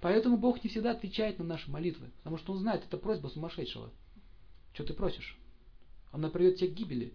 Поэтому 0.00 0.38
Бог 0.38 0.62
не 0.64 0.68
всегда 0.68 0.90
отвечает 0.90 1.38
на 1.38 1.44
наши 1.44 1.70
молитвы, 1.70 2.10
потому 2.16 2.36
что 2.36 2.52
Он 2.52 2.58
знает, 2.58 2.82
это 2.84 2.98
просьба 2.98 3.28
сумасшедшего. 3.28 3.92
Что 4.72 4.82
ты 4.82 4.92
просишь? 4.92 5.38
Она 6.10 6.30
приведет 6.30 6.58
тебя 6.58 6.70
к 6.70 6.74
гибели. 6.74 7.14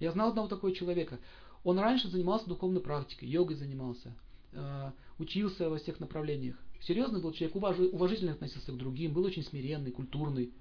Я 0.00 0.10
знал 0.10 0.30
одного 0.30 0.48
такого 0.48 0.74
человека. 0.74 1.20
Он 1.62 1.78
раньше 1.78 2.08
занимался 2.08 2.48
духовной 2.48 2.80
практикой, 2.80 3.28
йогой 3.28 3.54
занимался, 3.54 4.12
э, 4.50 4.90
учился 5.20 5.70
во 5.70 5.78
всех 5.78 6.00
направлениях. 6.00 6.56
Серьезный 6.80 7.20
был 7.20 7.32
человек, 7.32 7.56
уважительно 7.92 8.32
относился 8.32 8.72
к 8.72 8.76
другим, 8.76 9.12
был 9.12 9.24
очень 9.24 9.42
смиренный, 9.42 9.90
культурный. 9.90 10.52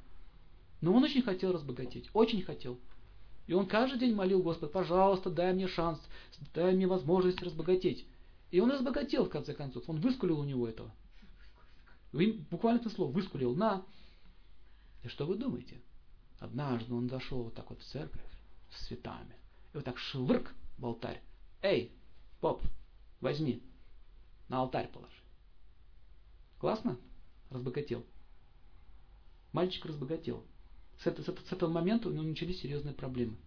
Но 0.82 0.94
он 0.94 1.04
очень 1.04 1.22
хотел 1.22 1.52
разбогатеть, 1.52 2.10
очень 2.14 2.42
хотел. 2.42 2.80
И 3.48 3.54
он 3.54 3.66
каждый 3.66 4.00
день 4.00 4.14
молил 4.14 4.44
Господа, 4.44 4.72
пожалуйста, 4.72 5.30
дай 5.30 5.54
мне 5.54 5.68
шанс, 5.68 6.00
дай 6.54 6.76
мне 6.76 6.86
возможность 6.86 7.42
разбогатеть. 7.42 8.06
И 8.52 8.60
он 8.60 8.72
разбогател 8.72 9.26
в 9.26 9.30
конце 9.30 9.54
концов. 9.54 9.90
Он 9.90 10.00
выскулил 10.00 10.40
у 10.40 10.44
него 10.44 10.68
этого. 10.68 10.92
Буквально 12.12 12.80
это 12.80 12.90
слово, 12.90 13.12
выскулил. 13.12 13.56
На. 13.56 13.86
И 15.04 15.08
что 15.08 15.26
вы 15.26 15.36
думаете? 15.36 15.82
Однажды 16.40 16.94
он 16.94 17.10
зашел 17.10 17.44
вот 17.44 17.56
так 17.56 17.70
вот 17.70 17.80
в 17.80 17.86
церковь 17.86 18.22
с 18.72 18.88
цветами. 18.88 19.36
И 19.74 19.78
вот 19.78 19.86
так 19.86 19.98
швырк 19.98 20.54
в 20.78 20.86
алтарь. 20.86 21.22
Эй, 21.62 21.92
поп, 22.40 22.62
возьми. 23.22 23.62
На 24.50 24.60
алтарь 24.60 24.90
положи. 24.92 25.27
Классно? 26.60 26.98
Разбогател. 27.50 28.06
Мальчик 29.54 29.86
разбогател. 29.86 30.43
С, 31.00 31.08
это, 31.08 31.22
с, 31.22 31.26
с 31.26 31.52
этого 31.52 31.72
момента 31.72 32.10
у 32.10 32.12
него 32.12 32.24
начались 32.24 32.62
серьезные 32.62 32.93
проблемы. 32.93 33.38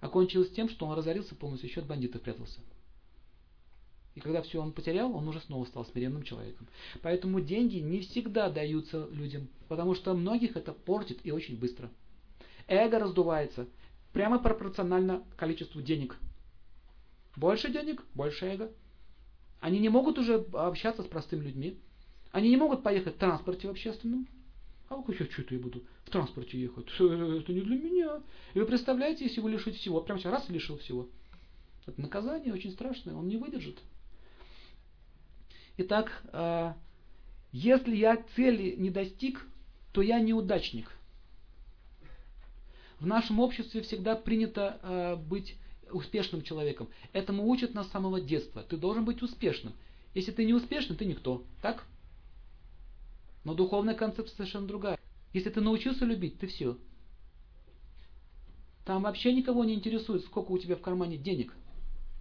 Окончилось 0.00 0.50
тем, 0.50 0.68
что 0.68 0.86
он 0.86 0.96
разорился 0.96 1.34
полностью, 1.34 1.68
еще 1.68 1.80
от 1.80 1.86
бандитов 1.86 2.22
прятался. 2.22 2.60
И 4.14 4.20
когда 4.20 4.42
все 4.42 4.60
он 4.60 4.72
потерял, 4.72 5.14
он 5.14 5.26
уже 5.28 5.40
снова 5.40 5.64
стал 5.64 5.86
смиренным 5.86 6.22
человеком. 6.22 6.68
Поэтому 7.02 7.40
деньги 7.40 7.76
не 7.78 8.00
всегда 8.00 8.50
даются 8.50 9.06
людям, 9.10 9.48
потому 9.68 9.94
что 9.94 10.12
многих 10.12 10.56
это 10.56 10.72
портит 10.72 11.20
и 11.24 11.30
очень 11.30 11.58
быстро. 11.58 11.90
Эго 12.66 12.98
раздувается 12.98 13.68
прямо 14.12 14.38
пропорционально 14.38 15.24
количеству 15.36 15.80
денег. 15.80 16.18
Больше 17.36 17.72
денег, 17.72 18.02
больше 18.14 18.46
эго. 18.46 18.72
Они 19.62 19.78
не 19.78 19.88
могут 19.88 20.18
уже 20.18 20.44
общаться 20.54 21.04
с 21.04 21.06
простыми 21.06 21.44
людьми. 21.44 21.78
Они 22.32 22.50
не 22.50 22.56
могут 22.56 22.82
поехать 22.82 23.14
в 23.14 23.18
транспорте 23.18 23.68
в 23.68 23.70
общественном. 23.70 24.26
А 24.88 25.00
как 25.00 25.20
я 25.20 25.24
что-то 25.26 25.54
я 25.54 25.60
буду 25.60 25.84
в 26.04 26.10
транспорте 26.10 26.60
ехать? 26.60 26.88
Это 26.88 27.52
не 27.52 27.60
для 27.60 27.76
меня. 27.76 28.22
И 28.54 28.58
вы 28.58 28.66
представляете, 28.66 29.24
если 29.24 29.40
вы 29.40 29.52
лишите 29.52 29.78
всего, 29.78 30.00
прям 30.00 30.18
сейчас 30.18 30.32
раз 30.32 30.48
лишил 30.48 30.78
всего. 30.78 31.08
Это 31.86 32.00
наказание 32.00 32.52
очень 32.52 32.72
страшное, 32.72 33.14
он 33.14 33.28
не 33.28 33.36
выдержит. 33.36 33.78
Итак, 35.76 36.24
а, 36.32 36.76
если 37.52 37.94
я 37.94 38.16
цели 38.34 38.74
не 38.76 38.90
достиг, 38.90 39.46
то 39.92 40.02
я 40.02 40.18
неудачник. 40.18 40.90
В 42.98 43.06
нашем 43.06 43.38
обществе 43.38 43.82
всегда 43.82 44.16
принято 44.16 44.80
а, 44.82 45.16
быть 45.16 45.56
успешным 45.92 46.42
человеком. 46.42 46.88
Этому 47.12 47.48
учат 47.48 47.74
нас 47.74 47.88
с 47.88 47.90
самого 47.90 48.20
детства. 48.20 48.62
Ты 48.62 48.76
должен 48.76 49.04
быть 49.04 49.22
успешным. 49.22 49.72
Если 50.14 50.32
ты 50.32 50.44
не 50.44 50.54
успешный, 50.54 50.96
ты 50.96 51.04
никто. 51.04 51.44
Так? 51.60 51.84
Но 53.44 53.54
духовная 53.54 53.94
концепция 53.94 54.36
совершенно 54.36 54.66
другая. 54.66 54.98
Если 55.32 55.50
ты 55.50 55.60
научился 55.60 56.04
любить, 56.04 56.38
ты 56.38 56.46
все. 56.46 56.76
Там 58.84 59.02
вообще 59.02 59.32
никого 59.32 59.64
не 59.64 59.74
интересует, 59.74 60.24
сколько 60.24 60.50
у 60.50 60.58
тебя 60.58 60.76
в 60.76 60.80
кармане 60.80 61.16
денег. 61.16 61.54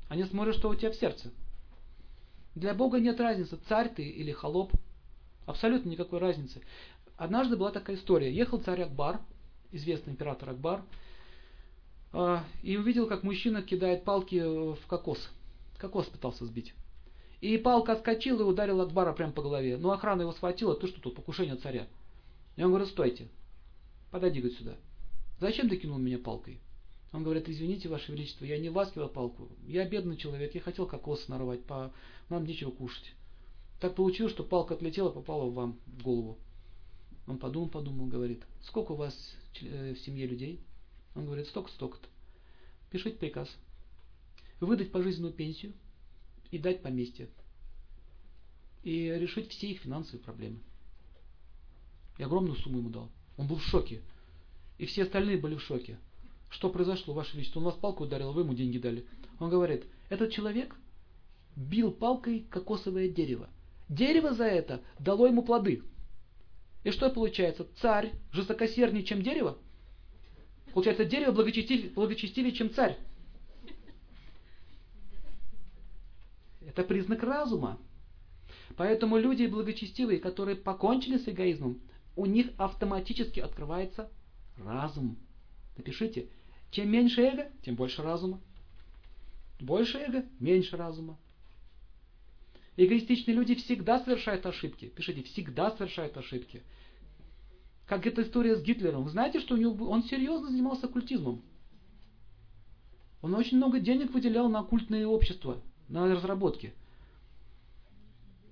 Они 0.09 0.23
смотрят, 0.23 0.55
что 0.55 0.69
у 0.69 0.75
тебя 0.75 0.91
в 0.91 0.95
сердце. 0.95 1.31
Для 2.55 2.73
Бога 2.73 2.99
нет 2.99 3.19
разницы, 3.19 3.57
царь 3.67 3.93
ты 3.93 4.03
или 4.03 4.31
холоп. 4.31 4.71
Абсолютно 5.45 5.89
никакой 5.89 6.19
разницы. 6.19 6.61
Однажды 7.17 7.55
была 7.55 7.71
такая 7.71 7.95
история. 7.95 8.33
Ехал 8.33 8.59
царь 8.59 8.81
Акбар, 8.81 9.21
известный 9.71 10.11
император 10.11 10.49
Акбар, 10.49 10.83
и 12.13 12.77
увидел, 12.77 13.07
как 13.07 13.23
мужчина 13.23 13.61
кидает 13.61 14.03
палки 14.03 14.35
в 14.35 14.85
кокос. 14.87 15.29
Кокос 15.77 16.07
пытался 16.07 16.45
сбить. 16.45 16.73
И 17.39 17.57
палка 17.57 17.93
отскочила 17.93 18.41
и 18.41 18.45
ударила 18.45 18.83
Акбара 18.83 19.13
прямо 19.13 19.33
по 19.33 19.41
голове. 19.41 19.77
Но 19.77 19.91
охрана 19.91 20.21
его 20.21 20.31
схватила, 20.31 20.75
ты 20.75 20.87
что 20.87 21.01
тут, 21.01 21.15
покушение 21.15 21.55
царя. 21.55 21.87
И 22.55 22.63
он 22.63 22.69
говорит, 22.69 22.89
стойте, 22.89 23.29
подойди 24.11 24.39
говорит, 24.39 24.59
сюда. 24.59 24.75
Зачем 25.39 25.69
ты 25.69 25.77
кинул 25.77 25.97
меня 25.97 26.19
палкой? 26.19 26.59
Он 27.13 27.23
говорит, 27.23 27.49
извините, 27.49 27.89
Ваше 27.89 28.11
Величество, 28.11 28.45
я 28.45 28.59
не 28.59 28.69
ласкивал 28.69 29.09
палку. 29.09 29.49
Я 29.65 29.87
бедный 29.87 30.17
человек, 30.17 30.53
я 30.53 30.61
хотел 30.61 30.85
кокос 30.85 31.27
нарвать, 31.29 31.63
по... 31.63 31.91
нам 32.29 32.45
нечего 32.45 32.71
кушать. 32.71 33.13
Так 33.79 33.95
получилось, 33.95 34.33
что 34.33 34.43
палка 34.43 34.75
отлетела, 34.75 35.09
попала 35.09 35.49
вам 35.49 35.79
в 35.87 36.03
голову. 36.03 36.37
Он 37.25 37.37
подумал, 37.37 37.69
подумал, 37.69 38.05
говорит, 38.05 38.43
сколько 38.61 38.91
у 38.91 38.95
вас 38.95 39.15
э, 39.61 39.93
в 39.93 39.99
семье 39.99 40.27
людей? 40.27 40.61
Он 41.15 41.25
говорит, 41.25 41.47
столько, 41.47 41.71
столько-то. 41.71 42.07
Пишите 42.89 43.17
приказ. 43.17 43.49
Выдать 44.59 44.91
пожизненную 44.91 45.33
пенсию 45.33 45.73
и 46.51 46.57
дать 46.57 46.81
поместье. 46.81 47.29
И 48.83 49.09
решить 49.09 49.51
все 49.51 49.71
их 49.71 49.81
финансовые 49.81 50.23
проблемы. 50.23 50.59
И 52.17 52.23
огромную 52.23 52.55
сумму 52.55 52.79
ему 52.79 52.89
дал. 52.89 53.09
Он 53.37 53.47
был 53.47 53.57
в 53.57 53.63
шоке. 53.63 54.01
И 54.77 54.85
все 54.85 55.03
остальные 55.03 55.37
были 55.37 55.55
в 55.55 55.61
шоке. 55.61 55.97
Что 56.49 56.69
произошло, 56.69 57.13
Ваше 57.13 57.35
Величество? 57.35 57.59
Он 57.59 57.65
вас 57.65 57.75
палку 57.75 58.03
ударил, 58.03 58.33
вы 58.33 58.41
ему 58.41 58.53
деньги 58.53 58.77
дали. 58.77 59.05
Он 59.39 59.49
говорит, 59.49 59.85
этот 60.09 60.31
человек 60.31 60.75
бил 61.55 61.91
палкой 61.91 62.45
кокосовое 62.49 63.09
дерево. 63.09 63.49
Дерево 63.89 64.33
за 64.33 64.45
это 64.45 64.81
дало 64.99 65.27
ему 65.27 65.43
плоды. 65.43 65.83
И 66.83 66.91
что 66.91 67.09
получается? 67.09 67.67
Царь 67.77 68.11
жестокосерднее, 68.31 69.03
чем 69.03 69.21
дерево? 69.21 69.57
Получается, 70.73 71.05
дерево 71.05 71.31
благочестивее, 71.31 71.89
благочестивее 71.89 72.53
чем 72.53 72.73
царь. 72.73 72.97
Это 76.65 76.83
признак 76.83 77.23
разума. 77.23 77.77
Поэтому 78.77 79.17
люди 79.17 79.45
благочестивые, 79.45 80.19
которые 80.19 80.55
покончили 80.55 81.17
с 81.17 81.27
эгоизмом, 81.27 81.81
у 82.15 82.25
них 82.25 82.47
автоматически 82.57 83.39
открывается 83.39 84.09
разум. 84.57 85.17
Напишите, 85.77 86.29
чем 86.71 86.89
меньше 86.89 87.21
эго, 87.21 87.51
тем 87.63 87.75
больше 87.75 88.01
разума. 88.01 88.39
Больше 89.59 89.97
эго, 89.97 90.25
меньше 90.39 90.77
разума. 90.77 91.17
Эгоистичные 92.77 93.35
люди 93.35 93.55
всегда 93.55 93.99
совершают 93.99 94.45
ошибки. 94.45 94.85
Пишите, 94.85 95.23
всегда 95.23 95.71
совершают 95.71 96.15
ошибки. 96.15 96.63
Как 97.91 98.07
эта 98.07 98.21
история 98.21 98.55
с 98.55 98.61
Гитлером. 98.61 99.03
Вы 99.03 99.09
знаете, 99.09 99.41
что 99.41 99.53
у 99.53 99.57
него, 99.57 99.89
он 99.89 100.03
серьезно 100.03 100.49
занимался 100.49 100.85
оккультизмом. 100.85 101.41
Он 103.21 103.35
очень 103.35 103.57
много 103.57 103.81
денег 103.81 104.13
выделял 104.13 104.47
на 104.47 104.59
оккультные 104.59 105.05
общества, 105.05 105.57
на 105.89 106.07
разработки. 106.07 106.73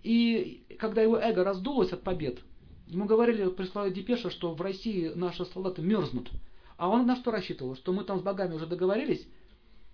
И 0.04 0.66
когда 0.78 1.02
его 1.02 1.18
эго 1.18 1.46
раздулось 1.46 1.94
от 1.94 2.04
побед, 2.04 2.40
ему 2.88 3.06
говорили, 3.06 3.48
прислали 3.50 3.94
депеша, 3.94 4.30
что 4.30 4.54
в 4.54 4.60
России 4.60 5.14
наши 5.16 5.46
солдаты 5.46 5.84
мерзнут. 5.84 6.30
А 6.76 6.90
он 6.90 7.06
на 7.08 7.16
что 7.16 7.32
рассчитывал? 7.32 7.78
Что 7.78 7.94
мы 7.94 8.04
там 8.04 8.20
с 8.20 8.22
богами 8.22 8.56
уже 8.56 8.68
договорились, 8.68 9.26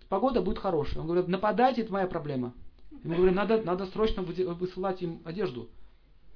погода 0.10 0.42
будет 0.42 0.58
хорошая. 0.58 1.02
Он 1.02 1.06
говорит, 1.06 1.28
нападайте, 1.28 1.84
это 1.84 1.94
моя 1.94 2.08
проблема. 2.08 2.56
Ему 3.04 3.18
говорим, 3.18 3.36
надо, 3.36 3.62
надо 3.62 3.86
срочно 3.86 4.24
высылать 4.24 5.04
им 5.04 5.22
одежду. 5.24 5.70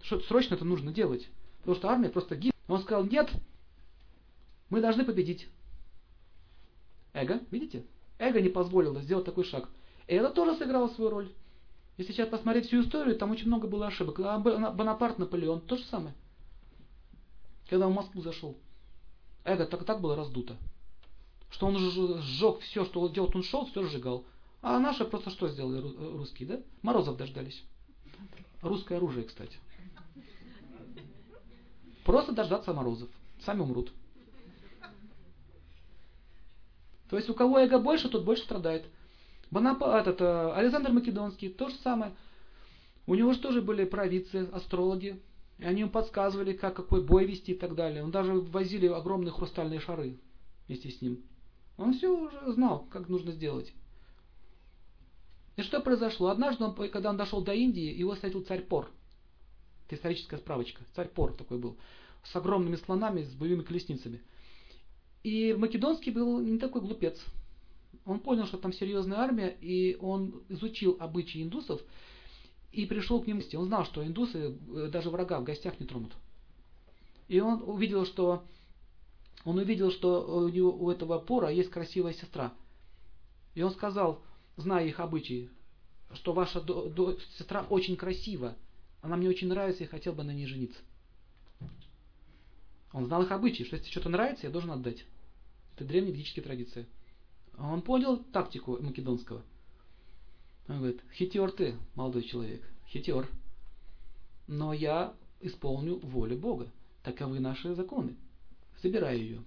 Что, 0.04 0.20
срочно 0.20 0.54
это 0.54 0.64
нужно 0.64 0.92
делать. 0.92 1.28
Потому 1.62 1.76
что 1.76 1.90
армия 1.90 2.10
просто 2.10 2.36
гибнет. 2.36 2.54
Он 2.70 2.80
сказал, 2.82 3.04
нет, 3.04 3.30
мы 4.70 4.80
должны 4.80 5.04
победить. 5.04 5.50
Эго, 7.14 7.42
видите? 7.50 7.84
Эго 8.20 8.40
не 8.40 8.50
позволило 8.50 9.02
сделать 9.02 9.26
такой 9.26 9.44
шаг. 9.44 9.68
И 10.08 10.14
это 10.14 10.30
тоже 10.30 10.56
сыграло 10.56 10.88
свою 10.90 11.10
роль. 11.10 11.32
Если 11.98 12.14
сейчас 12.14 12.30
посмотреть 12.30 12.68
всю 12.68 12.82
историю, 12.82 13.18
там 13.18 13.32
очень 13.32 13.48
много 13.48 13.68
было 13.68 13.88
ошибок. 13.88 14.20
А 14.20 14.38
Бонапарт, 14.38 15.18
Наполеон, 15.18 15.62
то 15.62 15.78
же 15.78 15.84
самое. 15.86 16.14
Когда 17.68 17.88
он 17.88 17.94
в 17.94 17.96
Москву 17.96 18.22
зашел. 18.22 18.56
Эго 19.44 19.66
так, 19.66 19.84
так 19.84 20.00
было 20.00 20.16
раздуто. 20.16 20.56
Что 21.50 21.66
он 21.66 21.78
сжег 21.78 22.60
все, 22.60 22.86
что 22.86 23.08
делать 23.08 23.36
он 23.36 23.42
шел, 23.42 23.66
все 23.66 23.84
сжигал. 23.88 24.26
А 24.62 24.78
наши 24.80 25.06
просто 25.06 25.32
что 25.32 25.48
сделали 25.48 25.82
русские, 26.16 26.48
да? 26.48 26.60
Морозов 26.84 27.18
дождались. 27.18 27.64
Русское 28.62 28.98
оружие, 28.98 29.26
кстати. 29.26 29.58
Просто 32.04 32.32
дождаться 32.32 32.74
морозов. 32.74 33.10
Сами 33.46 33.62
умрут. 33.62 33.92
То 37.10 37.18
есть 37.18 37.30
у 37.30 37.34
кого 37.34 37.60
эго 37.60 37.80
больше, 37.80 38.10
тот 38.10 38.24
больше 38.24 38.44
страдает. 38.44 38.86
Бонап... 39.52 39.82
Этот, 39.82 40.22
э, 40.22 40.52
Александр 40.54 40.92
Македонский, 40.92 41.50
то 41.50 41.70
же 41.70 41.76
самое. 41.76 42.14
У 43.08 43.16
него 43.16 43.34
же 43.34 43.40
тоже 43.40 43.62
были 43.62 43.86
провидцы, 43.86 44.48
астрологи. 44.54 45.20
И 45.58 45.66
они 45.66 45.82
ему 45.82 45.90
подсказывали, 45.90 46.54
как 46.54 46.76
какой 46.76 47.04
бой 47.04 47.26
вести 47.26 47.54
и 47.54 47.58
так 47.58 47.76
далее. 47.76 48.04
Он 48.04 48.12
даже 48.12 48.34
возили 48.34 48.88
огромные 48.88 49.32
хрустальные 49.32 49.80
шары 49.80 50.18
вместе 50.68 50.90
с 50.90 51.02
ним. 51.02 51.24
Он 51.78 51.94
все 51.94 52.10
уже 52.10 52.52
знал, 52.52 52.86
как 52.92 53.10
нужно 53.10 53.32
сделать. 53.32 53.74
И 55.58 55.62
что 55.62 55.82
произошло? 55.82 56.30
Однажды, 56.30 56.64
он, 56.64 56.74
когда 56.90 57.10
он 57.10 57.18
дошел 57.18 57.42
до 57.42 57.54
Индии, 57.54 57.94
его 57.94 58.14
встретил 58.14 58.44
царь 58.44 58.62
Пор. 58.62 58.90
Это 59.90 59.96
историческая 59.96 60.38
справочка. 60.38 60.84
Царь 60.96 61.08
Пор 61.10 61.34
такой 61.34 61.58
был. 61.58 61.76
С 62.24 62.36
огромными 62.36 62.76
слонами, 62.76 63.24
с 63.24 63.34
боевыми 63.34 63.64
колесницами. 63.64 64.22
И 65.24 65.56
Македонский 65.58 66.12
был 66.12 66.40
не 66.40 66.60
такой 66.60 66.82
глупец. 66.82 67.20
Он 68.06 68.20
понял, 68.20 68.46
что 68.46 68.60
там 68.60 68.72
серьезная 68.72 69.18
армия, 69.18 69.50
и 69.62 69.98
он 70.00 70.44
изучил 70.48 70.96
обычаи 71.00 71.42
индусов 71.42 71.82
и 72.72 72.86
пришел 72.86 73.20
к 73.20 73.26
ним. 73.26 73.42
Он 73.56 73.66
знал, 73.66 73.84
что 73.86 74.06
индусы 74.06 74.56
э, 74.76 74.90
даже 74.92 75.10
врага 75.10 75.40
в 75.40 75.44
гостях 75.44 75.80
не 75.80 75.88
тронут. 75.88 76.14
И 77.28 77.40
он 77.40 77.64
увидел, 77.66 78.06
что 78.06 78.46
он 79.44 79.58
увидел, 79.58 79.92
что 79.92 80.22
у, 80.22 80.50
него, 80.50 80.72
у 80.72 80.92
этого 80.92 81.18
пора 81.18 81.50
есть 81.50 81.72
красивая 81.72 82.14
сестра. 82.14 82.54
И 83.56 83.64
он 83.64 83.72
сказал, 83.72 84.22
зная 84.56 84.86
их 84.86 85.00
обычаи, 85.00 85.50
что 86.14 86.34
ваша 86.34 86.62
до, 86.62 86.90
до, 86.90 87.18
сестра 87.38 87.66
очень 87.72 87.96
красива, 87.96 88.56
она 89.02 89.16
мне 89.16 89.30
очень 89.30 89.48
нравится, 89.48 89.84
я 89.84 89.90
хотел 89.90 90.14
бы 90.14 90.24
на 90.24 90.32
ней 90.32 90.46
жениться. 90.46 90.80
Он 92.92 93.06
знал 93.06 93.24
их 93.24 93.32
обычаи, 93.32 93.64
что 93.64 93.76
если 93.76 93.90
что-то 93.92 94.10
нравится, 94.10 94.48
я 94.48 94.52
должен 94.52 94.72
отдать. 94.72 95.06
Это 95.76 95.86
древние 95.86 96.14
ведические 96.14 96.44
традиции. 96.44 96.86
Он 97.58 97.82
понял 97.82 98.18
тактику 98.18 98.82
македонского. 98.82 99.44
Он 100.68 100.78
говорит, 100.78 101.02
хитер 101.14 101.52
ты, 101.52 101.76
молодой 101.96 102.24
человек, 102.24 102.68
хитер. 102.88 103.30
Но 104.48 104.74
я 104.74 105.14
исполню 105.42 106.00
волю 106.00 106.38
Бога. 106.38 106.72
Таковы 107.04 107.40
наши 107.40 107.76
законы. 107.76 108.16
Забираю 108.82 109.20
ее. 109.20 109.44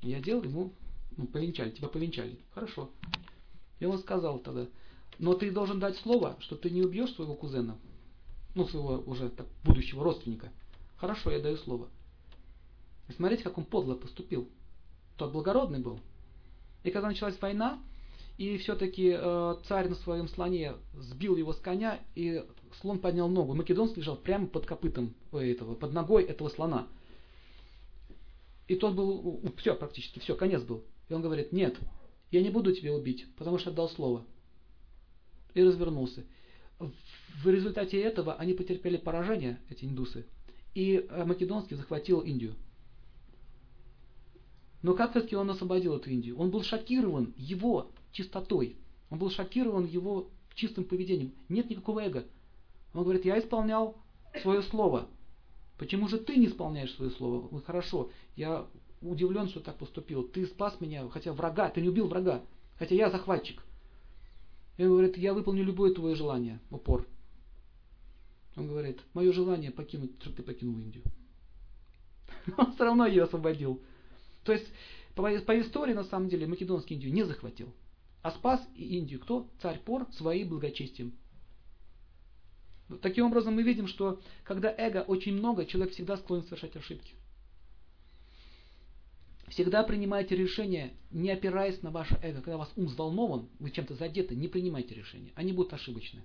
Я 0.00 0.20
делал 0.20 0.42
ему, 0.42 0.72
ну, 1.16 1.26
повенчали, 1.26 1.70
тебя 1.70 1.88
повенчали. 1.88 2.38
Хорошо. 2.52 2.90
И 3.80 3.84
он 3.84 3.98
сказал 3.98 4.38
тогда, 4.38 4.66
но 5.18 5.34
ты 5.34 5.50
должен 5.50 5.80
дать 5.80 5.96
слово, 5.98 6.36
что 6.40 6.56
ты 6.56 6.70
не 6.70 6.82
убьешь 6.82 7.12
своего 7.14 7.34
кузена, 7.34 7.78
ну, 8.54 8.66
своего 8.66 9.02
уже 9.06 9.28
так, 9.30 9.46
будущего 9.64 10.04
родственника. 10.04 10.50
Хорошо, 10.96 11.30
я 11.30 11.40
даю 11.40 11.56
слово. 11.58 11.88
И 13.08 13.12
смотрите, 13.12 13.42
как 13.42 13.58
он 13.58 13.64
подло 13.64 13.94
поступил. 13.94 14.48
Тот 15.16 15.32
благородный 15.32 15.80
был. 15.80 16.00
И 16.82 16.90
когда 16.90 17.08
началась 17.08 17.40
война, 17.40 17.80
и 18.36 18.56
все-таки 18.58 19.14
э, 19.16 19.56
царь 19.68 19.88
на 19.88 19.94
своем 19.96 20.28
слоне 20.28 20.74
сбил 20.94 21.36
его 21.36 21.52
с 21.52 21.58
коня, 21.58 22.00
и 22.14 22.44
слон 22.80 22.98
поднял 22.98 23.28
ногу. 23.28 23.54
Македонский 23.54 24.00
лежал 24.00 24.16
прямо 24.16 24.46
под 24.46 24.66
копытом 24.66 25.14
этого, 25.32 25.74
под 25.74 25.92
ногой 25.92 26.24
этого 26.24 26.48
слона. 26.48 26.88
И 28.66 28.76
тот 28.76 28.94
был, 28.94 29.40
все, 29.58 29.74
практически, 29.74 30.18
все, 30.18 30.34
конец 30.34 30.62
был. 30.62 30.84
И 31.08 31.14
он 31.14 31.22
говорит, 31.22 31.52
нет, 31.52 31.76
я 32.30 32.42
не 32.42 32.50
буду 32.50 32.74
тебя 32.74 32.94
убить, 32.94 33.26
потому 33.36 33.58
что 33.58 33.70
отдал 33.70 33.88
слово. 33.90 34.24
И 35.54 35.62
развернулся. 35.62 36.24
В 36.78 37.48
результате 37.48 38.00
этого 38.00 38.34
они 38.34 38.54
потерпели 38.54 38.96
поражение, 38.96 39.60
эти 39.68 39.84
индусы. 39.84 40.26
И 40.74 41.06
э, 41.08 41.24
Македонский 41.24 41.74
захватил 41.74 42.20
Индию. 42.20 42.54
Но 44.82 44.94
как 44.94 45.12
все-таки 45.12 45.36
он 45.36 45.50
освободил 45.50 45.96
эту 45.96 46.10
Индию? 46.10 46.38
Он 46.38 46.50
был 46.50 46.62
шокирован 46.62 47.32
его 47.36 47.90
чистотой. 48.12 48.76
Он 49.10 49.18
был 49.18 49.30
шокирован 49.30 49.86
его 49.86 50.28
чистым 50.54 50.84
поведением. 50.84 51.32
Нет 51.48 51.70
никакого 51.70 52.00
эго. 52.00 52.24
Он 52.92 53.02
говорит, 53.02 53.24
я 53.24 53.38
исполнял 53.38 53.96
свое 54.42 54.62
слово. 54.62 55.08
Почему 55.78 56.08
же 56.08 56.18
ты 56.18 56.36
не 56.36 56.46
исполняешь 56.46 56.94
свое 56.94 57.10
слово? 57.10 57.48
Ну, 57.50 57.60
хорошо, 57.60 58.10
я 58.36 58.66
удивлен, 59.00 59.48
что 59.48 59.60
так 59.60 59.76
поступил. 59.76 60.22
Ты 60.22 60.46
спас 60.46 60.80
меня, 60.80 61.08
хотя 61.08 61.32
врага, 61.32 61.68
ты 61.70 61.80
не 61.80 61.88
убил 61.88 62.06
врага, 62.06 62.42
хотя 62.78 62.94
я 62.94 63.10
захватчик. 63.10 63.62
И 64.76 64.84
он 64.84 64.90
говорит, 64.90 65.16
я 65.16 65.34
выполню 65.34 65.62
любое 65.62 65.94
твое 65.94 66.14
желание, 66.16 66.60
упор. 66.70 67.06
Он 68.56 68.68
говорит, 68.68 69.00
мое 69.14 69.32
желание 69.32 69.70
покинуть, 69.70 70.12
чтобы 70.20 70.36
ты 70.36 70.42
покинул 70.42 70.78
Индию. 70.78 71.04
Он 72.56 72.72
все 72.72 72.84
равно 72.84 73.06
ее 73.06 73.24
освободил. 73.24 73.80
То 74.44 74.52
есть, 74.52 74.66
по, 75.14 75.22
по 75.22 75.60
истории, 75.60 75.92
на 75.92 76.04
самом 76.04 76.28
деле, 76.28 76.46
Македонский 76.46 76.94
Индию 76.94 77.12
не 77.12 77.24
захватил. 77.24 77.72
А 78.22 78.30
спас 78.30 78.60
Индию 78.76 79.20
кто? 79.20 79.48
Царь 79.60 79.80
Пор 79.80 80.06
своим 80.12 80.48
благочестием. 80.48 81.12
Таким 83.02 83.26
образом, 83.26 83.54
мы 83.54 83.62
видим, 83.62 83.86
что 83.86 84.20
когда 84.44 84.72
эго 84.76 84.98
очень 84.98 85.34
много, 85.34 85.66
человек 85.66 85.92
всегда 85.94 86.16
склонен 86.16 86.44
совершать 86.44 86.76
ошибки. 86.76 87.14
Всегда 89.48 89.82
принимайте 89.82 90.34
решения, 90.36 90.94
не 91.10 91.30
опираясь 91.30 91.82
на 91.82 91.90
ваше 91.90 92.18
эго. 92.22 92.40
Когда 92.40 92.56
вас 92.56 92.72
ум 92.76 92.86
взволнован, 92.86 93.48
вы 93.58 93.70
чем-то 93.70 93.94
задеты, 93.94 94.34
не 94.34 94.48
принимайте 94.48 94.94
решения. 94.94 95.32
Они 95.34 95.52
будут 95.52 95.72
ошибочны. 95.72 96.22